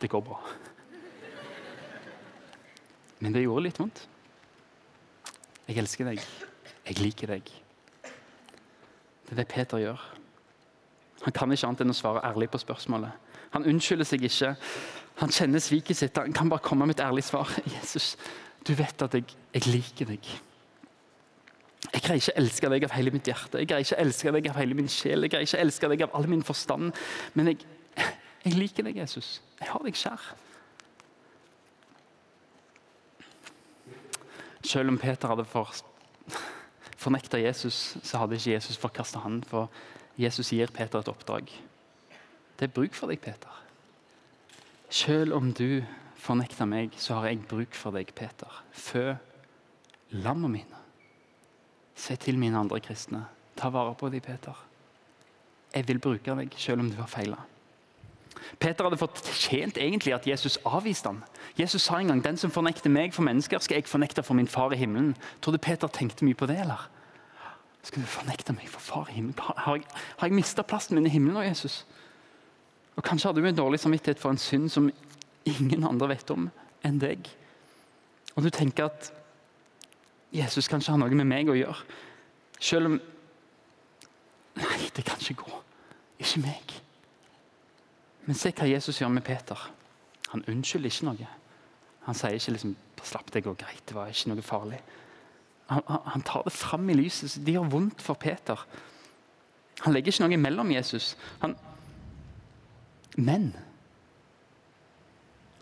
Det 0.02 0.10
går 0.10 0.24
bra. 0.26 0.40
Men 3.24 3.36
det 3.36 3.46
gjorde 3.46 3.64
litt 3.70 3.80
vondt. 3.80 4.04
Jeg 5.70 5.80
elsker 5.80 6.10
deg. 6.12 6.20
Jeg 6.84 7.00
liker 7.00 7.32
deg. 7.32 7.52
Det 8.04 9.32
er 9.32 9.40
det 9.40 9.48
Peter 9.52 9.80
gjør. 9.80 10.02
Han 11.24 11.36
kan 11.36 11.56
ikke 11.56 11.70
annet 11.70 11.86
enn 11.86 11.94
å 11.94 11.96
svare 11.96 12.24
ærlig 12.28 12.50
på 12.52 12.60
spørsmålet. 12.60 13.32
Han 13.54 13.68
unnskylder 13.70 14.08
seg 14.08 14.26
ikke. 14.28 14.52
Han 15.22 15.32
kjenner 15.32 15.64
sviket 15.64 16.02
sitt. 16.02 16.20
Han 16.20 16.36
kan 16.36 16.52
bare 16.52 16.66
komme 16.66 16.88
med 16.90 16.98
et 16.98 17.06
ærlig 17.06 17.24
svar. 17.24 17.48
Jesus, 17.78 18.18
du 18.68 18.74
vet 18.76 19.08
at 19.08 19.16
jeg, 19.16 19.30
jeg 19.56 19.70
liker 19.72 20.12
deg. 20.12 20.34
Jeg 21.94 22.02
greier 22.04 22.20
ikke 22.20 22.34
å 22.34 22.42
elske 22.42 22.72
deg 22.74 22.86
av 22.88 22.94
hele 22.96 23.12
mitt 23.14 23.28
hjerte, 23.28 23.60
jeg 23.60 23.70
greier 23.70 23.84
ikke 23.86 23.98
å 23.98 24.04
elske 24.06 24.32
deg 24.34 24.48
av 24.50 24.56
hele 24.58 24.76
min 24.78 24.88
sjel, 24.90 25.26
jeg 25.26 25.34
greier 25.34 25.46
ikke 25.46 25.60
å 25.60 25.64
elske 25.66 25.90
deg 25.92 26.04
av 26.06 26.14
all 26.18 26.30
min 26.32 26.46
forstand. 26.48 26.96
Men 27.38 27.52
jeg, 27.52 27.66
jeg 28.46 28.56
liker 28.56 28.88
deg, 28.88 28.98
Jesus. 29.04 29.36
Jeg 29.60 29.70
har 29.70 29.84
deg 29.86 30.00
kjær. 30.00 30.30
Selv 34.64 34.94
om 34.94 34.98
Peter 34.98 35.28
hadde 35.28 35.46
for, 35.46 35.74
fornekta 36.98 37.40
Jesus, 37.42 37.98
så 38.04 38.22
hadde 38.22 38.40
ikke 38.40 38.56
Jesus 38.56 38.80
forkasta 38.80 39.20
han, 39.24 39.42
for 39.44 39.70
Jesus 40.18 40.54
gir 40.54 40.72
Peter 40.72 41.02
et 41.02 41.12
oppdrag. 41.12 41.52
Det 42.60 42.70
er 42.70 42.74
bruk 42.74 42.96
for 42.96 43.12
deg, 43.12 43.20
Peter. 43.20 43.52
Selv 44.94 45.36
om 45.36 45.52
du 45.58 45.84
fornekter 46.22 46.70
meg, 46.70 46.96
så 47.02 47.18
har 47.18 47.32
jeg 47.32 47.44
bruk 47.50 47.76
for 47.76 47.96
deg, 47.96 48.14
Peter. 48.16 48.62
Fø 48.72 49.12
lamma 50.14 50.48
mine. 50.48 50.84
Si 51.96 52.16
til 52.22 52.40
mine 52.40 52.60
andre 52.60 52.80
kristne, 52.82 53.26
ta 53.58 53.70
vare 53.74 53.96
på 53.98 54.10
dem, 54.14 54.24
Peter. 54.24 54.56
Jeg 55.74 55.88
vil 55.90 56.00
bruke 56.00 56.38
deg, 56.38 56.56
selv 56.58 56.86
om 56.86 56.92
du 56.94 57.02
har 57.02 57.10
feila. 57.10 57.42
Peter 58.60 58.84
hadde 58.84 58.98
fortjent 58.98 59.78
egentlig 59.78 60.14
at 60.14 60.28
Jesus 60.28 60.58
avviste 60.66 61.10
ham. 61.10 61.24
Jesus 61.60 61.82
sa 61.82 62.00
en 62.00 62.08
gang 62.12 62.24
den 62.24 62.38
som 62.38 62.52
fornekter 62.52 62.90
meg 62.90 63.14
for 63.14 63.26
mennesker, 63.26 63.60
skal 63.60 63.80
jeg 63.80 63.90
fornekte 63.90 64.24
for 64.24 64.38
min 64.38 64.48
far 64.48 64.74
i 64.74 64.80
himmelen. 64.80 65.16
Tror 65.42 65.56
du 65.56 65.62
Peter 65.62 65.88
tenkte 65.88 66.26
mye 66.26 66.38
på 66.38 66.48
det? 66.50 66.60
eller? 66.64 66.90
Skal 67.84 68.02
du 68.02 68.08
fornekte 68.08 68.56
meg 68.56 68.70
for 68.72 68.80
far 68.80 69.10
i 69.12 69.18
himmelen? 69.18 69.40
Har 69.40 69.76
jeg, 69.76 69.86
har 70.18 70.28
jeg 70.28 70.36
mista 70.36 70.64
plassen 70.64 70.96
min 70.96 71.08
i 71.08 71.14
himmelen 71.14 71.40
nå, 71.40 71.46
Jesus? 71.48 71.86
Og 72.96 73.04
Kanskje 73.04 73.28
har 73.28 73.34
du 73.34 73.46
en 73.46 73.58
dårlig 73.58 73.80
samvittighet 73.80 74.20
for 74.20 74.32
en 74.32 74.38
synd 74.38 74.70
som 74.70 74.92
ingen 75.46 75.84
andre 75.84 76.14
vet 76.14 76.32
om 76.32 76.50
enn 76.86 77.00
deg. 77.02 77.28
Og 78.36 78.44
du 78.44 78.50
tenker 78.50 78.88
at 78.88 79.12
Jesus 80.34 80.68
kanskje 80.68 80.94
har 80.94 81.02
noe 81.02 81.14
med 81.14 81.30
meg 81.30 81.50
å 81.50 81.58
gjøre. 81.58 81.84
Selv 82.60 82.92
om 82.92 83.02
Nei, 84.54 84.90
det 84.94 85.02
kan 85.02 85.18
ikke 85.18 85.48
gå. 85.48 85.60
Ikke 86.22 86.44
meg. 86.44 86.74
Men 88.26 88.38
se 88.40 88.54
hva 88.56 88.68
Jesus 88.70 89.02
gjør 89.02 89.12
med 89.12 89.26
Peter. 89.28 89.60
Han 90.32 90.46
unnskylder 90.48 90.92
ikke 90.92 91.08
noe. 91.10 91.30
Han 92.08 92.18
sier 92.18 92.38
ikke 92.38 92.56
liksom, 92.56 92.76
'slapp 93.04 93.32
deg 93.34 93.48
og 93.48 93.58
greit, 93.60 93.84
det 93.88 93.96
var 93.96 94.08
ikke 94.08 94.32
noe 94.32 94.42
farlig'. 94.42 94.82
Han, 95.68 95.84
han 95.88 96.22
tar 96.22 96.44
det 96.44 96.54
fram 96.54 96.90
i 96.90 96.94
lyset. 96.94 97.32
så 97.32 97.40
Det 97.40 97.54
gjør 97.54 97.70
vondt 97.72 98.02
for 98.02 98.14
Peter. 98.14 98.60
Han 99.84 99.94
legger 99.94 100.12
ikke 100.12 100.24
noe 100.24 100.34
imellom 100.34 100.72
Jesus. 100.72 101.18
Han, 101.42 101.56
men 103.18 103.54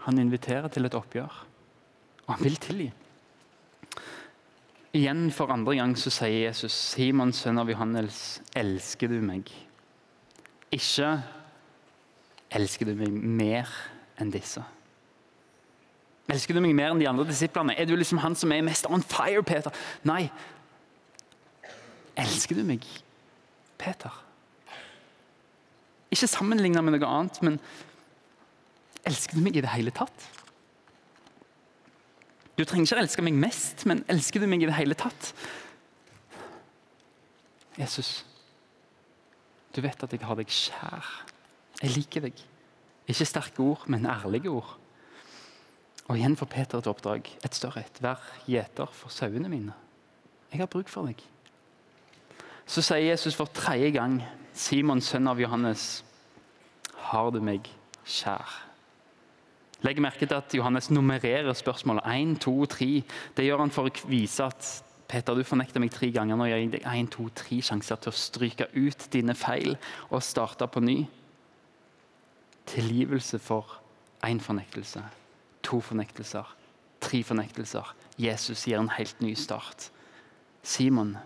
han 0.05 0.17
inviterer 0.17 0.67
til 0.67 0.85
et 0.85 0.97
oppgjør, 0.97 1.45
og 2.25 2.33
han 2.33 2.43
vil 2.43 2.57
tilgi. 2.57 2.91
Igjen 4.93 5.29
for 5.31 5.53
andre 5.53 5.75
gang 5.75 5.93
så 5.97 6.09
sier 6.09 6.47
Jesus, 6.49 6.71
'Simon, 6.71 7.33
sønn 7.33 7.57
av 7.57 7.69
Johannes, 7.69 8.41
elsker 8.55 9.07
du 9.07 9.21
meg?' 9.21 9.51
Ikke 10.71 11.23
Elsker 12.51 12.89
du 12.89 12.95
meg 12.99 13.11
mer 13.11 13.69
enn 14.19 14.31
disse? 14.33 14.63
Elsker 16.31 16.55
du 16.55 16.61
meg 16.63 16.75
mer 16.75 16.91
enn 16.91 17.01
de 17.01 17.07
andre 17.09 17.25
disiplene? 17.27 17.75
Er 17.79 17.87
du 17.87 17.95
liksom 17.97 18.21
han 18.23 18.35
som 18.37 18.51
er 18.51 18.65
mest 18.65 18.87
on 18.91 19.03
fire, 19.03 19.43
Peter? 19.47 19.71
Nei. 20.07 20.25
Elsker 22.19 22.59
du 22.59 22.65
meg, 22.67 22.85
Peter? 23.79 24.13
Ikke 26.11 26.27
sammenligna 26.27 26.83
med 26.83 26.97
noe 26.97 27.07
annet, 27.07 27.39
men 27.45 27.57
elsker 29.07 29.39
du 29.39 29.43
meg 29.43 29.57
i 29.57 29.63
det 29.63 29.71
hele 29.71 29.93
tatt? 29.95 30.27
Du 32.59 32.65
trenger 32.67 32.91
ikke 32.91 33.01
elske 33.01 33.23
meg 33.25 33.39
mest, 33.39 33.85
men 33.89 34.03
elsker 34.11 34.43
du 34.43 34.47
meg 34.51 34.61
i 34.61 34.67
det 34.69 34.75
hele 34.75 34.97
tatt? 34.99 35.31
Jesus, 37.79 38.25
du 39.71 39.79
vet 39.81 40.03
at 40.03 40.11
jeg 40.11 40.21
har 40.27 40.37
deg 40.37 40.51
kjær. 40.51 41.07
Jeg 41.81 41.95
liker 41.95 42.27
deg. 42.27 42.41
Ikke 43.09 43.25
sterke 43.25 43.63
ord, 43.63 43.85
men 43.89 44.05
ærlige 44.05 44.51
ord. 44.53 44.77
Og 46.07 46.17
igjen 46.17 46.35
får 46.37 46.49
Peter 46.51 46.81
et 46.81 46.89
oppdrag, 46.91 47.27
et 47.45 47.55
større 47.55 47.85
et. 47.85 48.01
Vær 48.03 48.21
gjeter 48.49 48.89
for 48.93 49.13
sauene 49.13 49.49
mine. 49.49 49.73
Jeg 50.51 50.59
har 50.59 50.69
bruk 50.71 50.89
for 50.91 51.07
deg. 51.07 51.21
Så 52.67 52.83
sier 52.83 53.11
Jesus 53.11 53.35
for 53.35 53.49
tredje 53.51 53.93
gang, 53.95 54.19
Simon, 54.53 55.01
sønn 55.01 55.29
av 55.31 55.39
Johannes, 55.39 56.03
har 57.11 57.31
du 57.31 57.39
meg 57.43 57.67
kjær? 58.05 58.59
Legg 59.81 59.97
merke 60.03 60.27
til 60.27 60.37
at 60.37 60.53
Johannes 60.53 60.91
nummererer 60.91 61.55
spørsmålet 61.57 62.05
1, 62.05 62.35
2, 62.43 62.53
3. 62.75 62.89
Det 63.37 63.45
gjør 63.47 63.63
han 63.63 63.73
for 63.73 63.89
å 63.89 64.09
vise 64.11 64.45
at 64.45 64.67
Peter, 65.11 65.35
du 65.35 65.43
fornekter 65.43 65.81
meg 65.83 65.91
tre 65.91 66.11
ganger. 66.13 66.37
Nå 66.37 66.45
gir 66.47 66.59
jeg 66.61 66.73
deg 66.75 66.85
1, 66.87 67.09
2, 67.15 67.25
3 67.41 67.57
sjanser 67.71 67.99
til 68.03 68.13
å 68.13 68.19
stryke 68.19 68.69
ut 68.75 69.07
dine 69.11 69.35
feil 69.35 69.73
og 70.11 70.21
starte 70.23 70.69
på 70.71 70.83
ny. 70.85 70.99
Tilgivelse 72.69 73.39
for 73.39 73.81
én 74.23 74.39
fornektelse, 74.39 75.03
to 75.63 75.81
fornektelser, 75.81 76.55
tre 77.01 77.23
fornektelser. 77.23 77.95
Jesus 78.17 78.65
gir 78.65 78.79
en 78.79 78.89
helt 78.89 79.21
ny 79.21 79.33
start. 79.35 79.89
Simon 80.63 81.17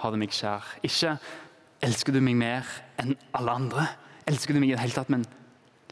har 0.00 0.10
det 0.14 0.20
meg 0.22 0.32
kjær. 0.32 0.64
Ikke 0.86 1.16
elsker 1.84 2.14
du 2.14 2.22
meg 2.24 2.38
mer 2.38 2.68
enn 3.00 3.16
alle 3.36 3.56
andre, 3.60 3.86
elsker 4.28 4.54
du 4.54 4.62
meg 4.62 4.72
i 4.72 4.76
det 4.76 4.82
hele 4.82 4.96
tatt, 4.96 5.12
men 5.12 5.26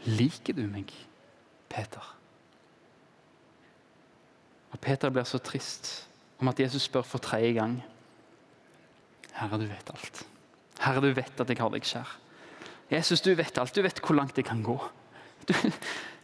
liker 0.07 0.57
du 0.57 0.65
meg, 0.71 0.93
Peter? 1.69 2.13
Og 4.73 4.81
Peter 4.83 5.13
blir 5.13 5.27
så 5.29 5.41
trist 5.41 6.07
om 6.41 6.49
at 6.51 6.61
Jesus 6.61 6.89
spør 6.89 7.05
for 7.07 7.23
tredje 7.23 7.55
gang. 7.57 7.79
Herre, 9.37 9.59
du 9.61 9.67
vet 9.69 9.93
alt. 9.93 10.23
Herre, 10.81 11.01
du 11.05 11.13
vet 11.17 11.41
at 11.41 11.51
jeg 11.53 11.61
har 11.61 11.73
deg 11.73 11.87
kjær. 11.87 12.17
Jesus, 12.90 13.23
du 13.25 13.33
vet 13.35 13.59
alt. 13.59 13.75
Du 13.75 13.83
vet 13.83 14.00
hvor 14.02 14.16
langt 14.19 14.37
jeg 14.38 14.47
kan 14.47 14.62
gå. 14.62 14.76
Du, 15.47 15.55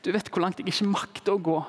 du 0.05 0.11
vet 0.15 0.29
hvor 0.31 0.43
langt 0.45 0.61
jeg 0.61 0.71
ikke 0.71 0.91
makter 0.91 1.37
å 1.37 1.43
gå. 1.43 1.61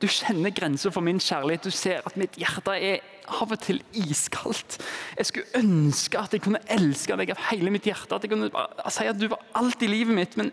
Du 0.00 0.06
kjenner 0.12 0.52
grenser 0.52 0.92
for 0.92 1.04
min 1.04 1.20
kjærlighet. 1.22 1.64
Du 1.64 1.72
ser 1.72 2.04
at 2.04 2.18
mitt 2.20 2.36
hjerte 2.36 2.74
er 2.76 3.04
av 3.40 3.52
og 3.52 3.60
til 3.64 3.80
iskaldt. 3.96 4.76
Jeg 5.16 5.28
skulle 5.30 5.62
ønske 5.62 6.20
at 6.20 6.36
jeg 6.36 6.44
kunne 6.44 6.60
elske 6.72 7.16
deg 7.16 7.32
av 7.32 7.40
hele 7.48 7.72
mitt 7.72 7.88
hjerte. 7.88 8.12
At 8.12 8.26
jeg 8.26 8.34
kunne 8.34 8.50
si 8.92 9.08
at 9.08 9.20
du 9.20 9.30
var 9.32 9.40
alt 9.56 9.82
i 9.82 9.88
livet 9.88 10.16
mitt. 10.16 10.36
Men 10.36 10.52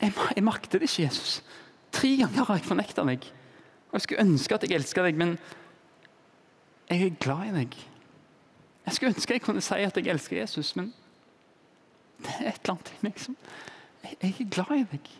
jeg, 0.00 0.14
jeg 0.32 0.46
makter 0.46 0.80
det 0.80 0.88
ikke, 0.88 1.10
Jesus. 1.10 1.42
Tre 1.92 2.14
ganger 2.22 2.48
har 2.48 2.60
jeg 2.60 2.68
fornekta 2.70 3.04
deg. 3.08 3.28
Og 3.88 3.98
Jeg 3.98 4.06
skulle 4.06 4.24
ønske 4.24 4.56
at 4.56 4.64
jeg 4.64 4.80
elska 4.80 5.04
deg, 5.04 5.20
men 5.20 5.36
jeg 6.88 7.04
er 7.04 7.20
glad 7.20 7.50
i 7.50 7.54
deg. 7.60 7.76
Jeg 8.88 8.96
skulle 8.96 9.12
ønske 9.12 9.36
jeg 9.36 9.44
kunne 9.44 9.64
si 9.64 9.84
at 9.84 9.96
jeg 10.00 10.08
elsker 10.08 10.40
Jesus, 10.40 10.72
men 10.76 10.92
det 12.24 12.34
er 12.34 12.50
et 12.50 12.60
eller 12.62 12.74
annet 12.74 12.92
i 12.94 13.02
meg 13.06 13.20
som 13.22 13.36
jeg, 14.02 14.16
jeg 14.22 14.34
er 14.34 14.50
glad 14.54 14.72
i 14.76 14.86
deg. 14.92 15.10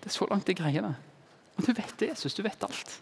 Det 0.00 0.10
er 0.10 0.14
så 0.14 0.28
langt 0.30 0.48
jeg 0.48 0.58
greier 0.58 0.84
det. 0.84 0.94
Og 1.56 1.66
du 1.66 1.72
vet 1.72 1.94
det, 2.00 2.10
Jesus. 2.12 2.34
Du 2.36 2.42
vet 2.44 2.66
alt. 2.66 2.94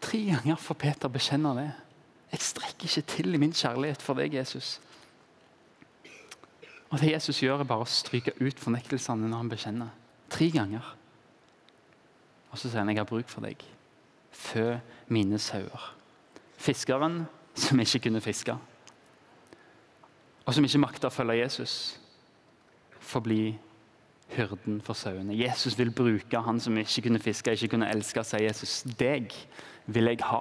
Tre 0.00 0.20
ganger 0.30 0.56
får 0.56 0.78
Peter 0.80 1.12
bekjenne 1.12 1.52
det. 1.58 1.70
Jeg 2.30 2.46
strekker 2.46 2.88
ikke 2.88 3.08
til 3.10 3.34
i 3.34 3.40
min 3.42 3.52
kjærlighet 3.52 4.02
for 4.02 4.18
deg, 4.18 4.34
Jesus. 4.38 4.78
Og 6.90 6.98
Det 6.98 7.12
Jesus 7.12 7.42
gjør, 7.42 7.60
er 7.60 7.68
bare 7.68 7.84
å 7.84 7.90
stryke 7.90 8.34
ut 8.40 8.58
fornektelsene 8.58 9.28
når 9.28 9.42
han 9.42 9.50
bekjenner. 9.52 9.90
Tre 10.30 10.48
ganger. 10.50 10.94
Og 12.50 12.58
så 12.58 12.68
sier 12.68 12.80
han, 12.80 12.88
'Jeg 12.88 12.98
har 12.98 13.04
bruk 13.04 13.28
for 13.28 13.40
deg. 13.40 13.62
Fø 14.32 14.78
mine 15.08 15.38
sauer.' 15.38 15.94
Fiskeren 16.58 17.26
som 17.54 17.80
ikke 17.80 17.98
kunne 17.98 18.20
fiske, 18.20 18.56
og 20.50 20.54
som 20.56 20.64
ikke 20.66 20.80
makter 20.82 21.06
å 21.06 21.14
følge 21.14 21.36
Jesus, 21.44 21.72
får 22.98 23.22
bli 23.22 23.42
hyrden 24.34 24.80
for 24.82 24.98
sauene. 24.98 25.36
Jesus 25.38 25.76
vil 25.78 25.92
bruke 25.94 26.40
han 26.42 26.58
som 26.58 26.74
ikke 26.74 27.04
kunne 27.04 27.20
fiske, 27.22 27.52
ikke 27.54 27.68
kunne 27.76 27.86
elske, 27.86 28.24
sier 28.26 28.48
Jesus. 28.48 28.80
Deg 28.98 29.30
vil 29.86 30.10
jeg 30.10 30.24
ha. 30.26 30.40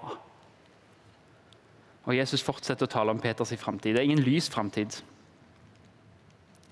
Og 2.08 2.18
Jesus 2.18 2.42
fortsetter 2.42 2.88
å 2.88 2.90
tale 2.90 3.14
om 3.14 3.22
Peters 3.22 3.54
framtid. 3.62 3.94
Det 3.94 4.02
er 4.02 4.08
ingen 4.10 4.24
lys 4.26 4.48
framtid, 4.50 4.98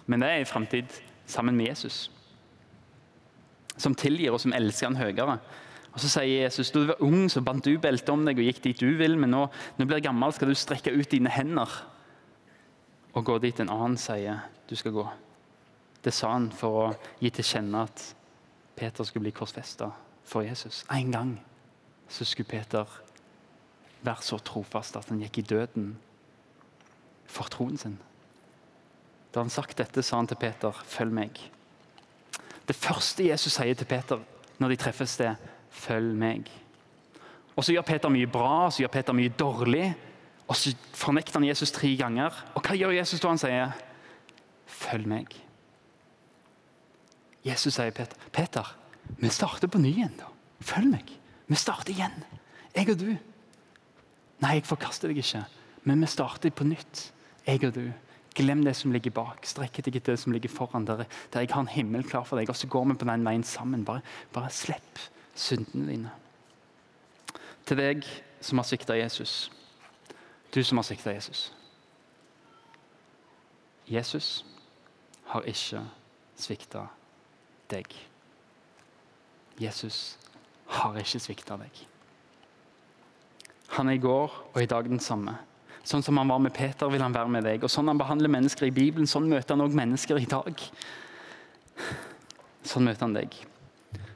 men 0.10 0.26
det 0.26 0.32
er 0.32 0.42
en 0.42 0.50
framtid 0.50 0.98
sammen 1.30 1.54
med 1.60 1.70
Jesus. 1.70 2.08
Som 3.78 3.94
tilgir 3.94 4.34
og 4.34 4.42
som 4.42 4.56
elsker 4.58 4.90
han 4.90 4.98
høyere. 4.98 5.38
Og 5.94 6.02
Så 6.02 6.10
sier 6.10 6.48
Jesus 6.48 6.74
du 6.74 6.88
var 6.88 7.06
ung, 7.06 7.30
så 7.30 7.46
bandt 7.46 7.70
du 7.70 7.78
beltet 7.78 8.10
om 8.10 8.26
deg 8.26 8.42
og 8.42 8.50
gikk 8.50 8.64
dit 8.66 8.82
du 8.82 8.98
vil, 8.98 9.14
men 9.14 9.30
nå 9.36 9.44
når 9.46 9.86
du 9.86 9.94
blir 9.94 10.02
gammel, 10.10 10.34
skal 10.34 10.50
du 10.50 10.58
strekke 10.58 10.98
ut 10.98 11.14
dine 11.14 11.30
hender 11.30 11.70
og 13.14 13.26
gå 13.26 13.38
dit 13.40 13.60
en 13.60 13.72
annen 13.74 13.98
sier 13.98 14.44
du 14.70 14.76
skal 14.76 14.96
gå. 14.96 15.06
Det 16.04 16.14
sa 16.14 16.34
han 16.34 16.50
for 16.56 16.82
å 16.82 16.88
gi 17.20 17.32
til 17.34 17.48
kjenne 17.48 17.84
at 17.88 18.04
Peter 18.78 19.08
skulle 19.08 19.28
bli 19.28 19.36
korsfesta 19.36 19.90
for 20.28 20.46
Jesus. 20.46 20.84
En 20.94 21.12
gang 21.12 21.38
så 22.10 22.26
skulle 22.26 22.50
Peter 22.50 22.86
være 24.06 24.24
så 24.24 24.38
trofast 24.40 24.96
at 25.00 25.10
han 25.10 25.22
gikk 25.24 25.42
i 25.42 25.48
døden 25.50 25.96
for 27.28 27.50
troen 27.52 27.78
sin. 27.80 27.98
Da 29.34 29.44
han 29.44 29.52
sagt 29.52 29.78
dette, 29.82 30.04
sa 30.04 30.18
han 30.18 30.28
til 30.28 30.40
Peter, 30.40 30.72
'Følg 30.72 31.12
meg'. 31.12 31.50
Det 32.68 32.76
første 32.76 33.28
Jesus 33.28 33.54
sier 33.54 33.74
til 33.74 33.86
Peter 33.86 34.20
når 34.60 34.70
de 34.70 34.76
treffes, 34.76 35.18
det 35.18 35.36
'følg 35.72 36.16
meg'. 36.16 36.50
Og 37.56 37.64
Så 37.64 37.74
gjør 37.74 37.82
Peter 37.82 38.10
mye 38.10 38.28
bra, 38.28 38.70
så 38.70 38.84
gjør 38.84 38.88
Peter 38.88 39.14
mye 39.14 39.30
dårlig. 39.30 39.96
Og 40.48 40.56
så 40.56 40.74
fornekter 40.96 41.40
han 41.40 41.48
Jesus 41.48 41.72
tre 41.76 41.90
ganger. 42.00 42.36
Og 42.56 42.64
hva 42.64 42.76
gjør 42.78 42.96
Jesus 42.96 43.20
da 43.20 43.28
han 43.28 43.38
sier 43.42 43.72
'følg 44.68 45.08
meg'? 45.08 45.36
Jesus 47.46 47.74
sier 47.74 47.92
Peter, 47.92 48.16
'Peter, 48.32 48.76
vi 49.18 49.30
starter 49.30 49.68
på 49.68 49.78
ny 49.78 49.90
igjen. 49.90 50.18
da. 50.18 50.26
Følg 50.62 50.90
meg. 50.92 51.12
Vi 51.48 51.56
starter 51.56 51.94
igjen. 51.94 52.24
Jeg 52.76 52.90
og 52.90 53.00
du. 53.00 53.16
Nei, 54.44 54.54
jeg 54.60 54.66
forkaster 54.66 55.08
deg 55.08 55.18
ikke, 55.18 55.46
men 55.84 56.04
vi 56.04 56.10
starter 56.12 56.54
på 56.54 56.68
nytt. 56.68 57.12
Jeg 57.48 57.64
og 57.66 57.74
du. 57.74 57.94
Glem 58.38 58.64
det 58.64 58.76
som 58.76 58.92
ligger 58.94 59.12
bak. 59.12 59.46
Strekk 59.50 59.80
deg 59.86 59.96
etter 59.96 60.14
det 60.14 60.20
som 60.22 60.34
ligger 60.36 60.50
foran. 60.50 60.86
Der, 60.86 61.08
der 61.34 61.40
jeg 61.40 61.50
har 61.52 61.64
en 61.64 61.72
himmel 61.74 62.04
klar 62.04 62.24
for 62.24 62.38
deg. 62.38 62.50
Og 62.50 62.56
så 62.56 62.68
går 62.68 62.86
vi 62.86 62.94
på 62.94 63.06
den 63.10 63.26
veien 63.26 63.44
sammen. 63.44 63.86
Bare, 63.86 64.04
bare 64.34 64.52
slipp 64.54 65.02
syndene 65.34 65.88
dine. 65.90 66.12
Til 67.66 67.78
deg 67.78 68.06
som 68.42 68.62
har 68.62 68.68
svikta 68.68 68.98
Jesus. 69.00 69.50
Du 70.58 70.64
som 70.64 70.80
har 70.80 70.84
svikta 70.84 71.12
Jesus. 71.14 71.54
Jesus 73.86 74.46
har 75.30 75.46
ikke 75.46 75.84
svikta 76.34 76.88
deg. 77.70 77.94
Jesus 79.62 80.18
har 80.80 80.98
ikke 80.98 81.22
svikta 81.22 81.60
deg. 81.62 81.84
Han 83.76 83.92
er 83.92 84.00
i 84.00 84.02
går 84.02 84.34
og 84.56 84.58
i 84.58 84.66
dag 84.66 84.90
den 84.90 85.04
samme. 85.04 85.36
Sånn 85.86 86.02
som 86.02 86.18
han 86.18 86.34
var 86.34 86.42
med 86.42 86.58
Peter, 86.58 86.90
vil 86.90 87.06
han 87.06 87.14
være 87.14 87.36
med 87.38 87.46
deg. 87.46 87.62
Og 87.62 87.70
Sånn 87.70 87.94
han 87.94 88.02
behandler 88.02 88.34
mennesker 88.34 88.66
i 88.66 88.74
Bibelen, 88.74 89.06
sånn 89.06 89.30
møter 89.30 89.54
han 89.54 89.62
også 89.62 89.78
mennesker 89.78 90.18
i 90.18 90.26
dag. 90.26 90.64
Sånn 92.66 92.90
møter 92.90 93.06
han 93.06 93.14
deg. 93.14 93.38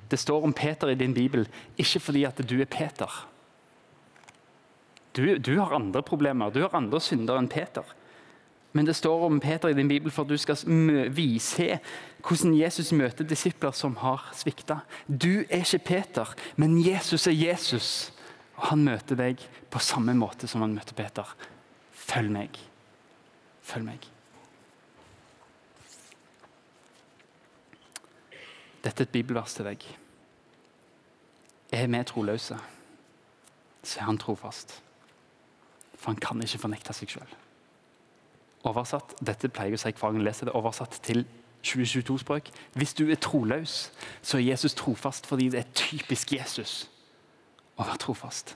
Det 0.10 0.18
står 0.18 0.50
om 0.50 0.58
Peter 0.58 0.90
i 0.90 0.98
din 0.98 1.14
bibel, 1.14 1.46
ikke 1.78 2.02
fordi 2.02 2.26
at 2.26 2.42
du 2.42 2.58
er 2.58 2.72
Peter. 2.80 3.28
Du, 5.16 5.38
du 5.38 5.58
har 5.60 5.74
andre 5.76 6.02
problemer, 6.04 6.52
du 6.52 6.62
har 6.64 6.76
andre 6.76 7.02
synder 7.04 7.40
enn 7.40 7.50
Peter. 7.52 7.84
Men 8.72 8.88
det 8.88 8.96
står 8.96 9.26
om 9.28 9.40
Peter 9.44 9.70
i 9.70 9.76
din 9.76 9.88
bibel 9.88 10.12
for 10.12 10.24
at 10.24 10.32
du 10.32 10.38
skal 10.40 10.62
vise 11.12 11.82
hvordan 12.24 12.54
Jesus 12.56 12.94
møter 12.96 13.28
disipler 13.28 13.76
som 13.76 13.98
har 14.00 14.30
svikta. 14.38 14.80
Du 15.08 15.44
er 15.50 15.66
ikke 15.66 15.82
Peter, 15.92 16.32
men 16.56 16.78
Jesus 16.80 17.28
er 17.28 17.36
Jesus. 17.36 17.90
Og 18.56 18.70
han 18.70 18.86
møter 18.86 19.20
deg 19.20 19.44
på 19.74 19.82
samme 19.84 20.16
måte 20.16 20.48
som 20.48 20.64
han 20.64 20.76
møter 20.78 20.96
Peter. 20.96 21.28
Følg 21.92 22.32
meg. 22.32 22.60
Følg 23.62 23.90
meg. 23.90 24.08
Dette 28.82 29.04
er 29.04 29.10
et 29.10 29.14
bibelvers 29.14 29.54
til 29.58 29.68
deg. 29.68 29.84
Er 31.72 31.92
vi 31.92 32.02
troløse, 32.08 32.58
så 33.84 34.00
er 34.00 34.08
han 34.08 34.18
trofast. 34.20 34.80
For 36.02 36.12
han 36.12 36.22
kan 36.22 36.42
ikke 36.42 36.64
fornekte 36.64 36.96
seg 36.98 37.14
sjøl. 37.14 37.38
Oversatt, 38.66 39.14
dette 39.22 39.50
pleier 39.50 39.74
jeg 39.74 39.80
å 39.80 39.82
si 39.84 39.92
hver 39.94 40.10
gang 40.10 40.22
jeg 40.22 40.28
leser 40.28 40.50
det, 40.50 40.56
oversatt 40.58 40.98
til 41.06 41.24
2022-språk. 41.66 42.50
Hvis 42.78 42.94
du 42.98 43.06
er 43.10 43.22
troløs, 43.22 43.92
så 44.22 44.38
er 44.38 44.48
Jesus 44.52 44.74
trofast 44.78 45.30
fordi 45.30 45.50
det 45.54 45.62
er 45.62 45.74
typisk 45.78 46.34
Jesus 46.34 46.90
å 47.78 47.86
være 47.86 48.02
trofast. 48.02 48.56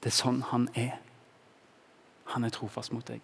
Det 0.00 0.08
er 0.12 0.16
sånn 0.16 0.40
han 0.48 0.68
er. 0.80 0.96
Han 2.32 2.46
er 2.46 2.54
trofast 2.54 2.92
mot 2.96 3.04
deg. 3.08 3.20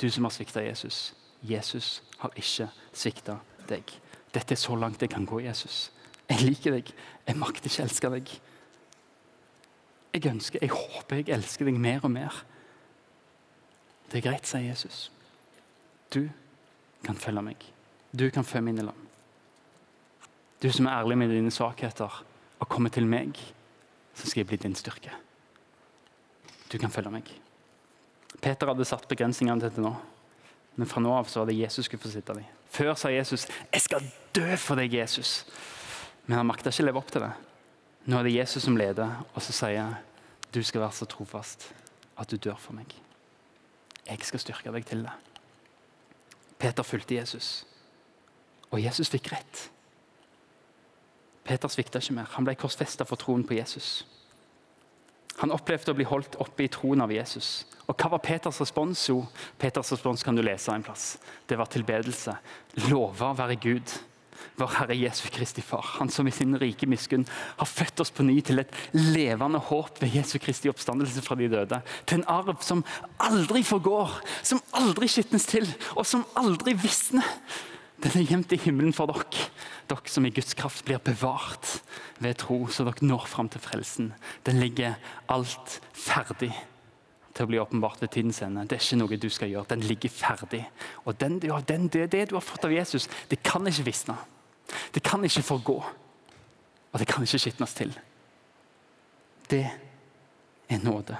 Du 0.00 0.08
som 0.10 0.26
har 0.26 0.34
svikta 0.34 0.64
Jesus. 0.64 1.14
Jesus 1.46 2.02
har 2.18 2.34
ikke 2.36 2.68
svikta 2.92 3.38
deg. 3.70 3.90
Dette 4.34 4.54
er 4.54 4.60
så 4.60 4.74
langt 4.76 5.02
jeg 5.02 5.12
kan 5.12 5.26
gå, 5.26 5.40
Jesus. 5.46 5.90
Jeg 6.26 6.42
liker 6.42 6.74
deg. 6.74 6.90
Jeg 7.26 7.38
makter 7.38 7.70
ikke 7.70 7.86
elske 7.86 8.10
deg. 8.16 8.34
Jeg 10.16 10.30
ønsker, 10.30 10.62
jeg 10.64 10.72
håper 10.72 11.18
jeg 11.20 11.34
elsker 11.36 11.68
deg 11.68 11.76
mer 11.76 12.04
og 12.06 12.10
mer. 12.14 12.38
Det 14.08 14.22
er 14.22 14.30
greit, 14.30 14.46
sier 14.48 14.64
Jesus. 14.64 15.10
Du 16.14 16.22
kan 17.04 17.18
følge 17.20 17.42
meg. 17.44 17.66
Du 18.16 18.24
kan 18.32 18.46
fø 18.46 18.62
mine 18.64 18.86
lam. 18.86 19.02
Du 20.62 20.70
som 20.72 20.88
er 20.88 20.96
ærlig 20.96 21.18
med 21.20 21.34
dine 21.34 21.52
svakheter 21.52 22.22
og 22.56 22.68
kommer 22.72 22.88
til 22.88 23.04
meg, 23.04 23.36
så 24.16 24.30
skal 24.30 24.40
jeg 24.40 24.48
bli 24.48 24.62
din 24.62 24.78
styrke. 24.78 25.12
Du 26.72 26.78
kan 26.80 26.90
følge 26.90 27.12
meg. 27.12 27.28
Peter 28.40 28.72
hadde 28.72 28.88
satt 28.88 29.04
begrensningene 29.10 29.60
til 29.60 29.68
dette 29.68 29.84
nå. 29.84 29.92
Men 30.80 30.88
fra 30.88 31.02
nå 31.04 31.12
av 31.12 31.28
så 31.28 31.42
var 31.42 31.50
det 31.50 31.58
Jesus 31.58 31.90
skulle 31.90 32.00
få 32.00 32.14
sitte 32.14 32.32
dem. 32.36 32.48
Før 32.72 32.94
sa 32.94 33.12
Jesus 33.12 33.46
'Jeg 33.72 33.82
skal 33.82 34.12
dø 34.32 34.56
for 34.56 34.76
deg, 34.76 34.94
Jesus'. 34.94 35.44
Men 36.26 36.38
han 36.38 36.46
makta 36.46 36.70
ikke 36.70 36.86
leve 36.88 36.98
opp 36.98 37.12
til 37.12 37.20
det. 37.20 37.32
Nå 38.06 38.18
er 38.18 38.22
det 38.22 38.36
Jesus 38.36 38.62
som 38.62 38.76
leder, 38.78 39.24
og 39.34 39.42
så 39.42 39.52
sier 39.52 39.74
jeg, 39.76 39.94
'Du 40.54 40.62
skal 40.62 40.80
være 40.80 40.92
så 40.92 41.04
trofast 41.04 41.74
at 42.18 42.30
du 42.30 42.36
dør 42.36 42.56
for 42.56 42.72
meg'. 42.72 42.94
Jeg 44.06 44.18
skal 44.22 44.40
styrke 44.40 44.72
deg 44.72 44.86
til 44.86 45.02
det. 45.02 45.12
Peter 46.58 46.82
fulgte 46.82 47.14
Jesus, 47.14 47.66
og 48.70 48.82
Jesus 48.82 49.10
fikk 49.10 49.32
rett. 49.32 49.70
Peter 51.44 51.68
svikta 51.68 51.98
ikke 51.98 52.14
mer. 52.14 52.30
Han 52.30 52.44
ble 52.44 52.54
korsfesta 52.54 53.04
for 53.04 53.16
troen 53.16 53.44
på 53.46 53.54
Jesus. 53.54 54.06
Han 55.42 55.52
opplevde 55.52 55.92
å 55.92 55.94
bli 55.94 56.06
holdt 56.08 56.38
oppe 56.40 56.64
i 56.64 56.70
troen 56.72 57.00
av 57.04 57.12
Jesus. 57.12 57.66
Og 57.86 57.94
Hva 57.94 58.10
var 58.10 58.22
Peters 58.24 58.60
respons? 58.60 59.08
Jo, 59.08 59.26
Peters 59.58 59.92
respons 59.92 60.24
kan 60.24 60.34
du 60.34 60.42
lese 60.42 60.72
en 60.72 60.82
plass. 60.82 61.18
Det 61.46 61.58
var 61.58 61.66
tilbedelse. 61.70 62.34
Lova 62.88 63.32
være 63.36 63.58
Gud, 63.62 63.92
vår 64.60 64.72
Herre 64.78 64.96
Jesu 64.98 65.26
Kristi 65.32 65.62
Far. 65.64 65.84
Han 65.98 66.10
som 66.12 66.28
i 66.28 66.34
sin 66.34 66.56
rike 66.58 66.88
miskunn 66.88 67.26
har 67.56 67.68
født 67.70 68.02
oss 68.04 68.12
på 68.14 68.26
ny 68.26 68.38
til 68.44 68.62
et 68.62 68.74
levende 68.94 69.60
håp 69.68 70.02
ved 70.02 70.14
Jesu 70.16 70.38
Kristi 70.42 70.70
oppstandelse 70.72 71.24
fra 71.24 71.38
de 71.38 71.48
døde. 71.52 71.80
Til 72.06 72.20
en 72.20 72.28
arv 72.32 72.60
som 72.64 72.84
aldri 73.22 73.64
forgår, 73.66 74.18
som 74.42 74.62
aldri 74.76 75.08
skitnes 75.10 75.48
til, 75.50 75.68
og 75.96 76.06
som 76.08 76.26
aldri 76.38 76.76
visner. 76.78 77.26
Den 78.04 78.12
er 78.20 78.28
gjemt 78.28 78.52
i 78.52 78.60
himmelen 78.60 78.92
for 78.92 79.08
dere, 79.08 79.48
dere 79.88 80.12
som 80.12 80.26
i 80.28 80.32
Guds 80.36 80.52
kraft 80.58 80.84
blir 80.84 81.00
bevart 81.00 81.78
ved 82.20 82.36
tro, 82.42 82.66
så 82.68 82.84
dere 82.84 83.08
når 83.08 83.28
fram 83.30 83.48
til 83.48 83.62
frelsen. 83.64 84.12
Den 84.44 84.60
ligger 84.60 84.98
alt 85.32 85.80
ferdig 85.96 86.52
til 87.36 87.46
å 87.46 87.50
bli 87.50 87.60
åpenbart 87.60 88.00
ved 88.02 88.12
tidens 88.14 88.40
ende. 88.44 88.64
Det 88.64 88.78
er 88.78 88.84
ikke 88.84 88.98
noe 89.00 89.18
du 89.20 89.28
skal 89.32 89.52
gjøre. 89.52 89.70
Den 89.74 89.84
ligger 89.84 90.12
ferdig. 90.12 90.62
Og 91.04 91.18
den, 91.20 91.38
den, 91.40 91.88
det, 91.92 92.08
det, 92.12 92.24
du 92.30 92.36
har 92.38 92.44
fått 92.44 92.64
av 92.68 92.74
Jesus, 92.74 93.08
det 93.30 93.42
kan 93.44 93.66
ikke 93.68 93.86
visne. 93.90 94.16
Det 94.94 95.02
kan 95.04 95.24
ikke 95.24 95.44
forgå. 95.46 95.76
Og 96.92 97.00
det 97.00 97.08
kan 97.10 97.24
ikke 97.26 97.40
skitnes 97.42 97.74
til. 97.76 97.92
Det 99.50 99.64
er 100.68 100.82
nåde. 100.82 101.18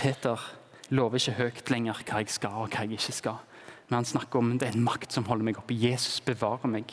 Peter 0.00 0.42
lover 0.90 1.20
ikke 1.20 1.38
høyt 1.38 1.70
lenger 1.70 2.02
hva 2.02 2.20
jeg 2.22 2.34
skal 2.34 2.64
og 2.64 2.74
hva 2.74 2.84
jeg 2.84 2.98
ikke 2.98 3.16
skal. 3.16 3.40
Men 3.88 4.00
han 4.00 4.08
snakker 4.08 4.38
om 4.38 4.52
det 4.58 4.68
er 4.68 4.76
en 4.76 4.86
makt 4.86 5.14
som 5.14 5.26
holder 5.26 5.46
meg 5.46 5.58
oppe. 5.60 5.76
Jesus 5.76 6.20
bevarer 6.24 6.70
meg. 6.70 6.92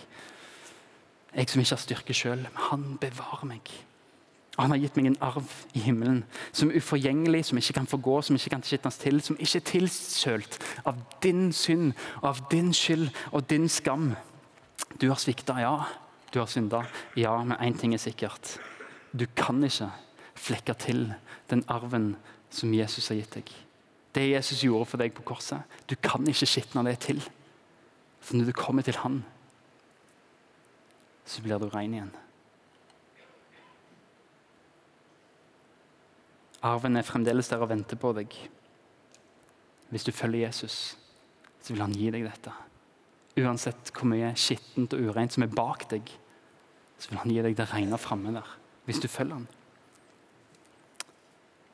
Jeg 1.36 1.50
som 1.52 1.62
ikke 1.62 1.76
har 1.76 1.84
styrke 1.84 2.16
sjøl, 2.18 2.48
han 2.70 2.86
bevarer 3.02 3.46
meg. 3.50 3.74
Og 4.58 4.64
Han 4.64 4.74
har 4.74 4.80
gitt 4.82 4.96
meg 4.98 5.12
en 5.12 5.20
arv 5.22 5.52
i 5.78 5.84
himmelen 5.86 6.24
som 6.50 6.72
er 6.72 6.80
uforgjengelig, 6.82 7.44
som 7.46 7.60
ikke 7.62 7.76
kan 7.78 7.90
forgå, 7.90 8.16
som 8.26 8.40
ikke 8.40 8.56
kan 8.56 8.66
skitnes 8.66 8.98
til, 8.98 9.22
som 9.22 9.38
ikke 9.38 9.62
er 9.62 9.68
tilsølt 9.70 10.58
av 10.90 10.98
din 11.24 11.52
synd 11.54 11.94
av 12.26 12.42
din 12.52 12.74
skyld 12.74 13.12
og 13.32 13.46
din 13.50 13.70
skam. 13.70 14.16
Du 14.98 15.10
har 15.12 15.22
svikta, 15.22 15.60
ja. 15.62 15.76
Du 16.34 16.40
har 16.40 16.50
synda, 16.50 16.84
ja. 17.16 17.38
Men 17.44 17.58
én 17.62 17.78
ting 17.78 17.94
er 17.94 18.02
sikkert. 18.02 18.58
Du 19.14 19.28
kan 19.36 19.64
ikke 19.64 19.92
flekke 20.36 20.74
til 20.74 21.14
den 21.50 21.64
arven 21.68 22.16
som 22.50 22.74
Jesus 22.74 23.08
har 23.08 23.22
gitt 23.22 23.38
deg. 23.38 23.54
Det 24.16 24.30
Jesus 24.32 24.64
gjorde 24.66 24.90
for 24.90 24.98
deg 24.98 25.14
på 25.14 25.26
korset. 25.28 25.62
Du 25.86 25.96
kan 26.02 26.26
ikke 26.28 26.50
skitne 26.50 26.86
det 26.88 26.98
til. 27.06 27.22
For 28.20 28.36
når 28.36 28.50
du 28.50 28.58
kommer 28.58 28.82
til 28.82 28.98
Han, 29.04 29.22
så 31.26 31.44
blir 31.44 31.60
du 31.60 31.70
ren 31.70 31.94
igjen. 31.94 32.16
Arven 36.68 37.00
er 37.00 37.06
fremdeles 37.06 37.50
der 37.52 37.64
og 37.64 37.72
venter 37.72 38.00
på 38.00 38.12
deg. 38.18 38.34
Hvis 39.94 40.04
du 40.08 40.12
følger 40.12 40.48
Jesus, 40.48 40.98
så 41.62 41.74
vil 41.74 41.84
han 41.86 41.96
gi 41.96 42.10
deg 42.12 42.26
dette. 42.28 42.54
Uansett 43.38 43.92
hvor 43.94 44.10
mye 44.10 44.34
skittent 44.40 44.96
og 44.98 45.12
ureint 45.12 45.36
som 45.36 45.46
er 45.46 45.54
bak 45.54 45.86
deg, 45.92 46.10
så 46.98 47.12
vil 47.12 47.22
han 47.22 47.32
gi 47.32 47.44
deg 47.46 47.56
det 47.60 47.70
rene 47.72 48.00
framme 48.02 48.34
der. 48.36 48.56
Hvis 48.88 49.00
du 49.04 49.08
følger 49.12 49.40
han. 49.40 49.48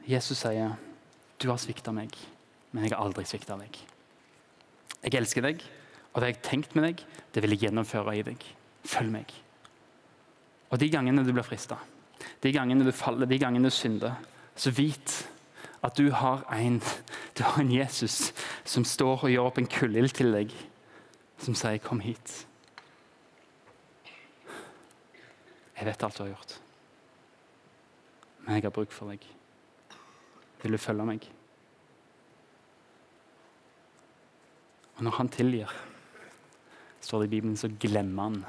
Jesus 0.08 0.44
sier, 0.44 0.76
'Du 1.40 1.50
har 1.50 1.58
svikta 1.58 1.92
meg, 1.92 2.12
men 2.72 2.84
jeg 2.84 2.92
har 2.92 3.04
aldri 3.04 3.24
svikta 3.24 3.58
deg.' 3.58 3.80
Jeg 5.04 5.14
elsker 5.16 5.42
deg, 5.42 5.64
og 6.14 6.22
det 6.22 6.28
jeg 6.28 6.36
har 6.36 6.50
tenkt 6.50 6.76
med 6.76 6.84
deg, 6.84 7.06
det 7.34 7.42
vil 7.44 7.52
jeg 7.52 7.60
gjennomføre 7.60 8.18
i 8.18 8.22
deg. 8.22 8.38
Følg 8.84 9.12
meg. 9.12 9.34
Og 10.72 10.80
de 10.80 10.90
gangene 10.90 11.26
du 11.26 11.32
blir 11.34 11.44
frista, 11.44 11.78
de 12.42 12.52
gangene 12.52 12.86
du 12.86 12.92
faller, 12.92 13.26
de 13.26 13.40
gangene 13.40 13.68
du 13.68 13.76
synder, 13.76 14.16
så 14.56 14.72
vit 14.72 15.16
at 15.84 15.98
du 15.98 16.12
har 16.16 16.46
en, 16.56 16.80
du 17.38 17.44
har 17.44 17.60
en 17.62 17.72
Jesus 17.72 18.32
som 18.64 18.86
står 18.88 19.26
og 19.26 19.32
gjør 19.32 19.50
opp 19.50 19.60
en 19.60 19.68
kullild 19.68 20.16
til 20.16 20.32
deg, 20.32 20.54
som 21.38 21.56
sier 21.56 21.78
'kom 21.78 22.00
hit'. 22.00 22.46
Jeg 25.78 25.86
vet 25.86 26.04
alt 26.04 26.18
du 26.18 26.24
har 26.24 26.30
gjort, 26.30 26.60
men 28.46 28.56
jeg 28.56 28.64
har 28.64 28.70
bruk 28.70 28.92
for 28.92 29.10
deg. 29.10 29.20
Vil 30.62 30.72
du 30.72 30.78
følge 30.78 31.06
meg? 31.06 31.30
Og 34.96 35.04
når 35.04 35.12
han 35.12 35.30
tilgir, 35.30 35.72
står 37.02 37.20
det 37.20 37.28
i 37.28 37.30
Bibelen, 37.36 37.58
så 37.58 37.68
glemmer 37.80 38.24
han. 38.24 38.46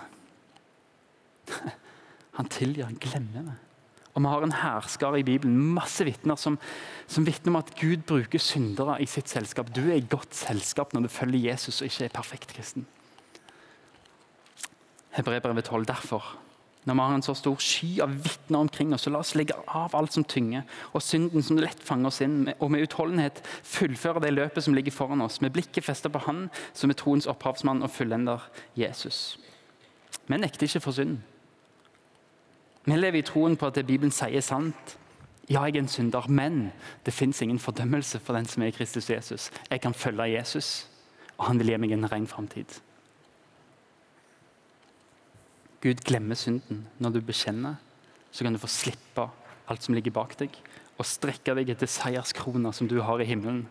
Han 2.34 2.48
tilgir, 2.50 2.84
han 2.84 2.96
glemmer 2.98 3.42
det. 3.46 3.52
Og 4.14 4.22
vi 4.22 4.30
har 4.30 4.44
en 4.46 4.54
hærskare 4.54 5.18
i 5.20 5.26
Bibelen, 5.26 5.56
masse 5.74 6.04
vitner 6.06 6.38
som, 6.38 6.58
som 7.10 7.26
vitner 7.26 7.50
om 7.50 7.58
at 7.58 7.72
Gud 7.80 8.04
bruker 8.06 8.38
syndere 8.38 9.00
i 9.02 9.08
sitt 9.10 9.30
selskap. 9.30 9.72
Du 9.74 9.82
er 9.88 9.98
i 9.98 10.06
godt 10.06 10.36
selskap 10.38 10.94
når 10.94 11.06
du 11.06 11.10
følger 11.10 11.50
Jesus 11.50 11.80
og 11.80 11.90
ikke 11.90 12.06
er 12.06 12.14
perfekt 12.14 12.54
kristen. 12.54 12.86
Hebreerbrevet 15.14 15.66
12. 15.66 15.86
Derfor, 15.90 16.38
når 16.84 16.94
vi 16.94 17.00
har 17.00 17.14
en 17.14 17.26
så 17.26 17.34
stor 17.34 17.58
sky 17.58 17.90
av 18.06 18.14
vitner 18.22 18.62
omkring 18.62 18.94
oss, 18.94 19.06
så 19.06 19.10
la 19.10 19.22
oss 19.22 19.34
legge 19.34 19.58
av 19.66 19.94
alt 19.98 20.14
som 20.14 20.26
tynger, 20.26 20.62
og 20.92 21.02
synden 21.02 21.42
som 21.42 21.58
lett 21.58 21.82
fanger 21.82 22.10
oss 22.10 22.22
inn, 22.22 22.40
og 22.58 22.70
med 22.70 22.86
utholdenhet 22.86 23.42
fullføre 23.66 24.22
det 24.22 24.34
løpet 24.34 24.66
som 24.66 24.78
ligger 24.78 24.94
foran 24.94 25.22
oss, 25.26 25.40
med 25.42 25.54
blikket 25.54 25.86
festet 25.86 26.14
på 26.14 26.22
Han 26.26 26.48
som 26.72 26.90
er 26.90 26.98
troens 26.98 27.26
opphavsmann 27.30 27.82
og 27.82 27.90
fullender, 27.94 28.46
Jesus. 28.78 29.38
Vi 30.26 30.38
nekter 30.38 30.66
ikke 30.66 30.86
for 30.86 30.94
synden. 30.94 31.22
Vi 32.84 32.96
lever 32.96 33.22
i 33.22 33.26
troen 33.26 33.56
på 33.56 33.68
at 33.68 33.78
det 33.78 33.86
Bibelen 33.88 34.12
sier, 34.12 34.36
er 34.36 34.44
sant. 34.44 34.96
Ja, 35.48 35.62
jeg 35.64 35.76
er 35.76 35.82
en 35.82 35.88
synder, 35.88 36.26
men 36.28 36.72
det 37.04 37.12
fins 37.12 37.42
ingen 37.44 37.60
fordømmelse 37.60 38.20
for 38.20 38.36
den 38.36 38.48
som 38.48 38.64
er 38.64 38.72
Kristus 38.76 39.10
Jesus. 39.10 39.50
Jeg 39.70 39.80
kan 39.80 39.94
følge 39.94 40.32
Jesus, 40.32 40.88
og 41.38 41.46
han 41.48 41.60
vil 41.60 41.72
gi 41.72 41.80
meg 41.80 41.92
en 41.92 42.08
ren 42.12 42.28
framtid. 42.28 42.80
Gud 45.84 46.00
glemmer 46.04 46.36
synden. 46.36 46.86
Når 46.98 47.10
du 47.10 47.20
bekjenner, 47.20 47.74
så 48.32 48.44
kan 48.44 48.56
du 48.56 48.60
få 48.60 48.70
slippe 48.72 49.28
alt 49.68 49.84
som 49.84 49.96
ligger 49.96 50.14
bak 50.16 50.36
deg, 50.40 50.52
og 50.96 51.08
strekke 51.08 51.56
deg 51.58 51.72
etter 51.74 51.90
seierskrona 51.90 52.72
som 52.72 52.88
du 52.88 53.00
har 53.04 53.20
i 53.20 53.28
himmelen, 53.28 53.66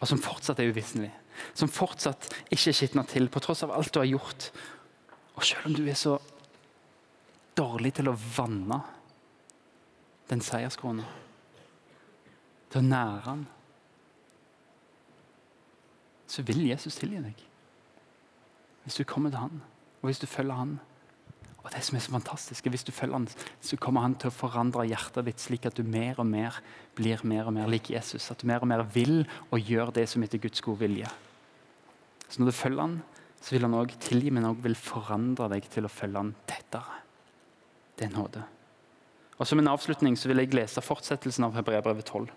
og 0.00 0.08
som 0.08 0.20
fortsatt 0.22 0.60
er 0.62 0.70
uvisselig. 0.70 1.10
Som 1.54 1.70
fortsatt 1.72 2.30
ikke 2.50 2.70
er 2.70 2.76
skitna 2.76 3.04
til, 3.08 3.28
på 3.30 3.42
tross 3.42 3.64
av 3.66 3.72
alt 3.74 3.92
du 3.94 4.00
har 4.00 4.08
gjort. 4.10 4.50
Og 5.34 5.44
selv 5.46 5.70
om 5.70 5.74
du 5.76 5.82
er 5.88 5.98
så 5.98 6.16
dårlig 7.60 7.94
til 7.98 8.10
å 8.10 8.16
vanne 8.36 8.80
den 10.30 10.42
seierskrona. 10.44 11.06
Til 12.70 12.80
å 12.80 12.86
nære 12.86 13.24
den. 13.26 13.46
Så 16.30 16.44
vil 16.46 16.62
Jesus 16.68 17.00
tilgi 17.00 17.22
deg. 17.24 17.46
Hvis 18.84 19.00
du 19.00 19.04
kommer 19.04 19.32
til 19.32 19.42
han, 19.42 19.58
og 20.00 20.08
hvis 20.08 20.22
du 20.22 20.28
følger 20.30 20.56
han. 20.56 20.78
Og 21.60 21.68
det 21.74 21.82
som 21.84 21.96
er 21.96 22.00
så 22.00 22.14
fantastisk, 22.14 22.66
Hvis 22.66 22.84
du 22.84 22.92
følger 22.92 23.18
han, 23.18 23.28
så 23.60 23.76
kommer 23.76 24.00
han 24.00 24.14
til 24.14 24.30
å 24.30 24.32
forandre 24.32 24.86
hjertet 24.88 25.26
ditt 25.26 25.40
slik 25.40 25.66
at 25.66 25.76
du 25.76 25.82
mer 25.82 26.16
og 26.18 26.26
mer 26.26 26.56
blir 26.96 27.20
mer 27.22 27.46
og 27.46 27.52
mer 27.52 27.68
lik 27.68 27.90
Jesus. 27.90 28.30
At 28.30 28.40
du 28.40 28.46
mer 28.46 28.62
og 28.62 28.68
mer 28.68 28.82
vil 28.82 29.26
og 29.50 29.60
gjør 29.60 29.92
det 29.92 30.08
som 30.08 30.22
etter 30.22 30.38
Guds 30.38 30.60
gode 30.64 30.80
vilje. 30.86 31.10
Så 32.30 32.40
når 32.40 32.46
du 32.46 32.56
følger 32.56 32.80
han, 32.80 33.02
så 33.40 33.54
vil 33.54 33.66
han 33.66 33.76
òg 33.76 33.92
tilgi, 34.00 34.30
men 34.30 34.48
òg 34.48 34.62
vil 34.64 34.74
forandre 34.74 35.50
deg 35.52 35.68
til 35.68 35.84
å 35.84 35.92
følge 35.92 36.16
han 36.16 36.34
tettere. 36.48 37.09
Det 38.00 38.08
er 38.08 38.16
nåde. 38.16 38.42
Og 39.36 39.46
Som 39.46 39.60
en 39.60 39.68
avslutning 39.68 40.16
så 40.16 40.28
vil 40.28 40.40
jeg 40.40 40.54
lese 40.56 40.80
fortsettelsen 40.84 41.44
av 41.44 41.56
Hebreabrevet 41.56 42.08
12. 42.08 42.30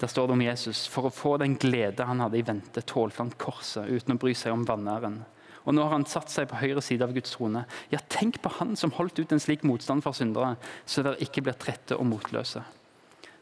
Der 0.00 0.10
står 0.10 0.26
det 0.26 0.34
om 0.34 0.42
Jesus. 0.42 0.86
For 0.90 1.06
å 1.06 1.14
få 1.14 1.36
den 1.38 1.54
glede 1.54 2.06
han 2.06 2.22
hadde 2.22 2.40
i 2.40 2.46
vente, 2.46 2.82
tålte 2.82 3.22
han 3.22 3.30
korset 3.38 3.86
uten 3.86 4.16
å 4.16 4.18
bry 4.18 4.34
seg 4.34 4.54
om 4.54 4.66
vanæren. 4.66 5.20
Og 5.64 5.76
nå 5.76 5.84
har 5.86 5.94
han 5.94 6.06
satt 6.10 6.32
seg 6.32 6.48
på 6.50 6.58
høyre 6.60 6.82
side 6.82 7.06
av 7.06 7.14
Guds 7.14 7.36
trone. 7.36 7.62
Ja, 7.94 8.02
tenk 8.10 8.40
på 8.42 8.50
han 8.58 8.74
som 8.76 8.92
holdt 8.98 9.18
ut 9.22 9.32
en 9.32 9.42
slik 9.42 9.62
motstand 9.64 10.04
for 10.04 10.16
syndere, 10.16 10.56
så 10.86 11.06
dere 11.06 11.22
ikke 11.24 11.46
blir 11.46 11.56
trette 11.56 11.96
og 11.96 12.08
motløse. 12.10 12.64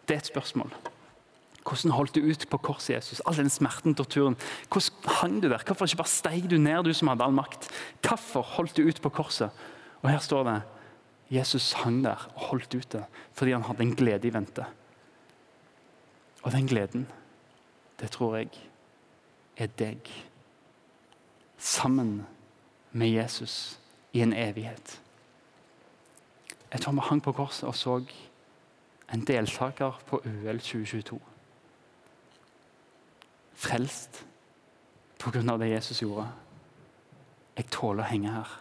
Det 0.06 0.14
er 0.14 0.20
et 0.20 0.30
spørsmål. 0.30 0.70
Hvordan 1.62 1.94
holdt 1.94 2.16
du 2.18 2.26
ut 2.26 2.44
på 2.50 2.60
korset, 2.62 2.96
Jesus? 2.96 3.22
All 3.26 3.38
den 3.38 3.50
smerten, 3.50 3.94
torturen. 3.98 4.36
Hvordan 4.68 5.16
hang 5.18 5.40
du 5.40 5.48
der? 5.48 5.62
Hvorfor 5.64 5.88
ikke 5.88 6.02
bare 6.02 6.14
steig 6.14 6.48
du 6.50 6.58
ned, 6.58 6.84
du 6.84 6.94
som 6.94 7.10
hadde 7.10 7.24
all 7.24 7.34
makt? 7.34 7.70
Hvorfor 8.02 8.46
holdt 8.58 8.76
du 8.76 8.86
ut 8.86 9.02
på 9.02 9.12
korset? 9.14 9.50
Og 10.02 10.10
her 10.10 10.22
står 10.22 10.46
det 10.48 10.56
Jesus 11.32 11.72
hang 11.72 12.02
der 12.04 12.28
og 12.34 12.48
holdt 12.50 12.74
ute 12.74 13.04
fordi 13.32 13.52
han 13.52 13.64
hadde 13.64 13.82
en 13.82 13.96
glede 13.96 14.28
i 14.28 14.34
vente. 14.34 14.66
Og 16.42 16.52
den 16.52 16.66
gleden, 16.66 17.06
det 18.00 18.10
tror 18.10 18.36
jeg 18.36 18.50
er 19.56 19.66
deg. 19.78 20.10
Sammen 21.58 22.26
med 22.92 23.08
Jesus 23.08 23.78
i 24.12 24.20
en 24.20 24.32
evighet. 24.32 25.00
Jeg 26.72 26.80
tror 26.80 26.92
vi 26.92 27.06
hang 27.08 27.22
på 27.22 27.32
korset 27.32 27.68
og 27.68 27.74
så 27.74 28.00
en 29.12 29.24
deltaker 29.26 30.00
på 30.06 30.22
UL 30.24 30.58
2022. 30.58 31.20
Frelst 33.54 34.24
på 35.18 35.30
grunn 35.30 35.50
av 35.52 35.60
det 35.60 35.70
Jesus 35.70 36.00
gjorde. 36.02 36.26
Jeg 37.56 37.68
tåler 37.70 38.02
å 38.02 38.08
henge 38.08 38.32
her. 38.32 38.54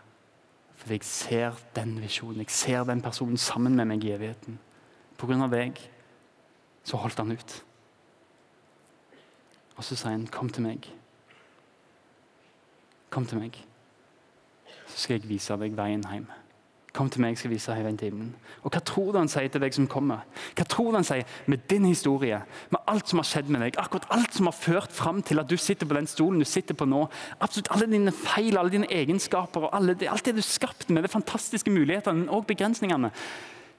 Fordi 0.82 0.94
jeg 0.98 1.06
ser 1.06 1.58
den 1.76 2.00
visjonen, 2.02 2.41
jeg 2.41 2.50
ser 2.50 2.84
den 2.89 3.04
personen 3.06 3.38
sammen 3.38 3.76
med 3.78 3.86
meg 3.86 4.04
i 4.04 4.15
evigheten. 4.15 4.58
På 5.17 5.28
grunn 5.30 5.44
av 5.46 5.52
deg 5.54 5.78
så 6.84 6.98
holdt 6.98 7.22
han 7.22 7.36
ut. 7.38 7.58
Og 9.78 9.84
så 9.86 9.96
sier 9.96 10.12
han, 10.12 10.28
'Kom 10.28 10.50
til 10.50 10.63
meg'. 10.63 10.89
Kom 13.10 13.26
til 13.26 13.39
meg, 13.39 13.65
så 14.88 14.98
skal 14.98 15.20
jeg 15.20 15.30
vise 15.30 15.58
deg 15.58 15.78
veien 15.78 16.04
hjem. 16.12 16.40
Kom 16.91 17.08
til 17.08 17.21
meg, 17.23 17.38
jeg 17.38 17.39
skal 17.39 17.51
vise 17.54 17.71
deg 17.71 18.01
himmelen. 18.04 18.34
Og 18.65 18.73
hva 18.73 18.82
tror 18.84 19.13
du 19.13 19.17
han 19.21 19.30
sier 19.32 19.47
til 19.47 19.63
deg 19.63 19.75
som 19.75 19.86
kommer? 19.88 20.25
Hva 20.58 20.65
tror 20.67 20.89
du 20.91 20.97
han 20.97 21.08
sier 21.08 21.23
med 21.47 21.63
din 21.71 21.86
historie, 21.88 22.41
med 22.73 22.91
alt 22.91 23.08
som 23.08 23.21
har 23.21 23.30
skjedd 23.30 23.51
med 23.54 23.63
deg, 23.63 23.77
akkurat 23.80 24.10
alt 24.12 24.36
som 24.36 24.49
har 24.49 24.58
ført 24.58 24.91
fram 24.91 25.21
til 25.23 25.39
at 25.39 25.47
du 25.47 25.56
sitter 25.56 25.88
på 25.88 25.95
den 25.95 26.10
stolen 26.12 26.43
du 26.43 26.47
sitter 26.47 26.75
på 26.75 26.88
nå, 26.91 27.06
absolutt 27.39 27.71
alle 27.71 27.88
dine 27.93 28.12
feil, 28.12 28.60
alle 28.60 28.73
dine 28.73 28.91
egenskaper 28.91 29.69
og 29.69 29.77
alle, 29.77 29.95
alt 30.12 30.27
det 30.27 30.36
du 30.36 30.43
skapte 30.43 30.91
med 30.91 31.08
de 31.08 31.13
fantastiske 31.13 31.71
mulighetene 31.71 32.27
og 32.27 32.43
begrensningene. 32.51 33.13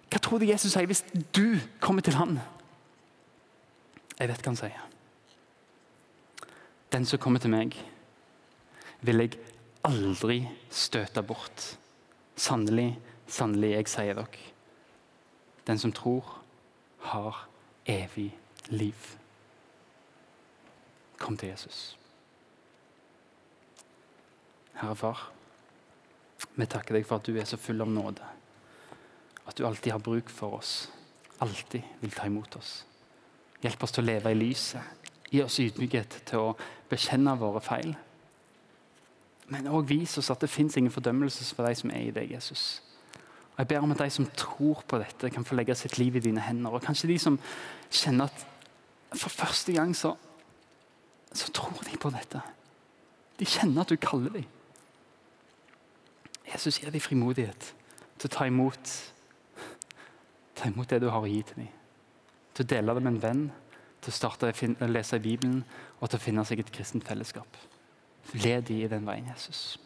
Hva 0.09 0.22
tror 0.25 0.40
du 0.40 0.48
Jesus 0.48 0.72
sier 0.72 0.88
hvis 0.88 1.05
du 1.37 1.61
kommer 1.85 2.05
til 2.05 2.16
han? 2.16 2.40
Jeg 4.16 4.33
vet 4.33 4.40
hva 4.40 4.55
han 4.55 4.61
sier. 4.62 4.88
Den 6.92 7.05
som 7.09 7.20
kommer 7.20 7.44
til 7.44 7.53
meg, 7.53 7.77
vil 9.05 9.25
jeg 9.25 9.37
aldri 9.85 10.42
støte 10.72 11.25
bort. 11.27 11.72
Sannelig, 12.37 12.99
sannelig, 13.27 13.73
jeg 13.77 13.88
sier 13.92 14.18
dere. 14.18 14.47
Den 15.66 15.79
som 15.79 15.92
tror, 15.95 16.38
har 17.03 17.49
evig 17.87 18.31
liv. 18.71 18.95
Kom 21.18 21.37
til 21.37 21.53
Jesus. 21.53 21.97
Herre 24.79 24.97
Far, 24.97 25.27
vi 26.57 26.66
takker 26.66 26.97
deg 26.97 27.07
for 27.07 27.21
at 27.21 27.27
du 27.29 27.37
er 27.38 27.47
så 27.47 27.59
full 27.61 27.83
av 27.85 27.90
nåde. 27.90 28.25
At 29.47 29.59
du 29.59 29.66
alltid 29.66 29.92
har 29.92 30.03
bruk 30.03 30.31
for 30.31 30.59
oss. 30.59 30.90
Alltid 31.42 31.83
vil 32.01 32.14
ta 32.14 32.27
imot 32.27 32.57
oss. 32.57 32.83
Hjelp 33.62 33.83
oss 33.83 33.95
til 33.95 34.05
å 34.05 34.11
leve 34.11 34.33
i 34.33 34.38
lyset. 34.38 34.83
Gi 35.31 35.42
oss 35.42 35.61
ydmykhet 35.62 36.23
til 36.29 36.51
å 36.51 36.57
bekjenne 36.90 37.35
våre 37.40 37.62
feil. 37.64 37.95
Men 39.50 39.66
òg 39.66 39.88
vis 39.88 40.16
oss 40.18 40.31
at 40.31 40.40
det 40.40 40.50
fins 40.50 40.76
ingen 40.76 40.92
fordømmelse 40.92 41.55
for 41.55 41.66
de 41.66 41.74
som 41.74 41.90
er 41.90 42.09
i 42.09 42.14
deg, 42.14 42.31
Jesus. 42.33 42.83
Og 43.52 43.59
Jeg 43.59 43.68
ber 43.68 43.85
om 43.85 43.90
at 43.92 43.98
de 43.98 44.11
som 44.11 44.26
tror 44.37 44.85
på 44.88 44.98
dette, 44.98 45.31
kan 45.31 45.44
få 45.44 45.55
legge 45.55 45.74
sitt 45.74 45.98
liv 45.98 46.16
i 46.16 46.24
dine 46.24 46.40
hender. 46.40 46.70
Og 46.70 46.83
kanskje 46.83 47.11
de 47.11 47.18
som 47.18 47.38
kjenner 47.90 48.31
at 48.31 48.46
for 49.18 49.28
første 49.28 49.72
gang 49.72 49.96
så, 49.96 50.14
så 51.33 51.52
tror 51.52 51.85
de 51.90 51.98
på 52.00 52.11
dette. 52.11 52.40
De 53.38 53.44
kjenner 53.44 53.83
at 53.83 53.92
du 53.92 53.96
kaller 53.96 54.33
dem. 54.33 54.48
Jesus 56.52 56.78
gir 56.81 56.90
dem 56.90 57.00
frimodighet 57.00 57.72
til 58.18 58.28
å 58.28 58.33
ta 58.33 58.46
imot, 58.48 58.94
ta 60.55 60.68
imot 60.68 60.90
det 60.90 61.00
du 61.02 61.09
har 61.11 61.24
å 61.24 61.28
gi 61.31 61.42
til 61.48 61.64
dem. 61.64 61.68
Til 62.52 62.64
å 62.64 62.70
dele 62.72 62.94
det 62.94 63.02
med 63.02 63.14
en 63.14 63.22
venn, 63.22 63.44
til 64.02 64.12
å 64.12 64.16
starte 64.16 64.50
å 64.52 64.90
lese 64.90 65.18
i 65.18 65.24
Bibelen 65.24 65.62
og 66.00 66.09
til 66.11 66.18
å 66.18 66.22
finne 66.22 66.44
seg 66.46 66.61
et 66.61 66.72
kristent 66.74 67.07
fellesskap. 67.09 67.57
Led 68.32 68.62
de 68.62 68.82
i 68.82 68.88
den 68.88 69.06
veien, 69.06 69.28
Jesus. 69.28 69.80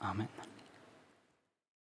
Amen. 0.00 0.28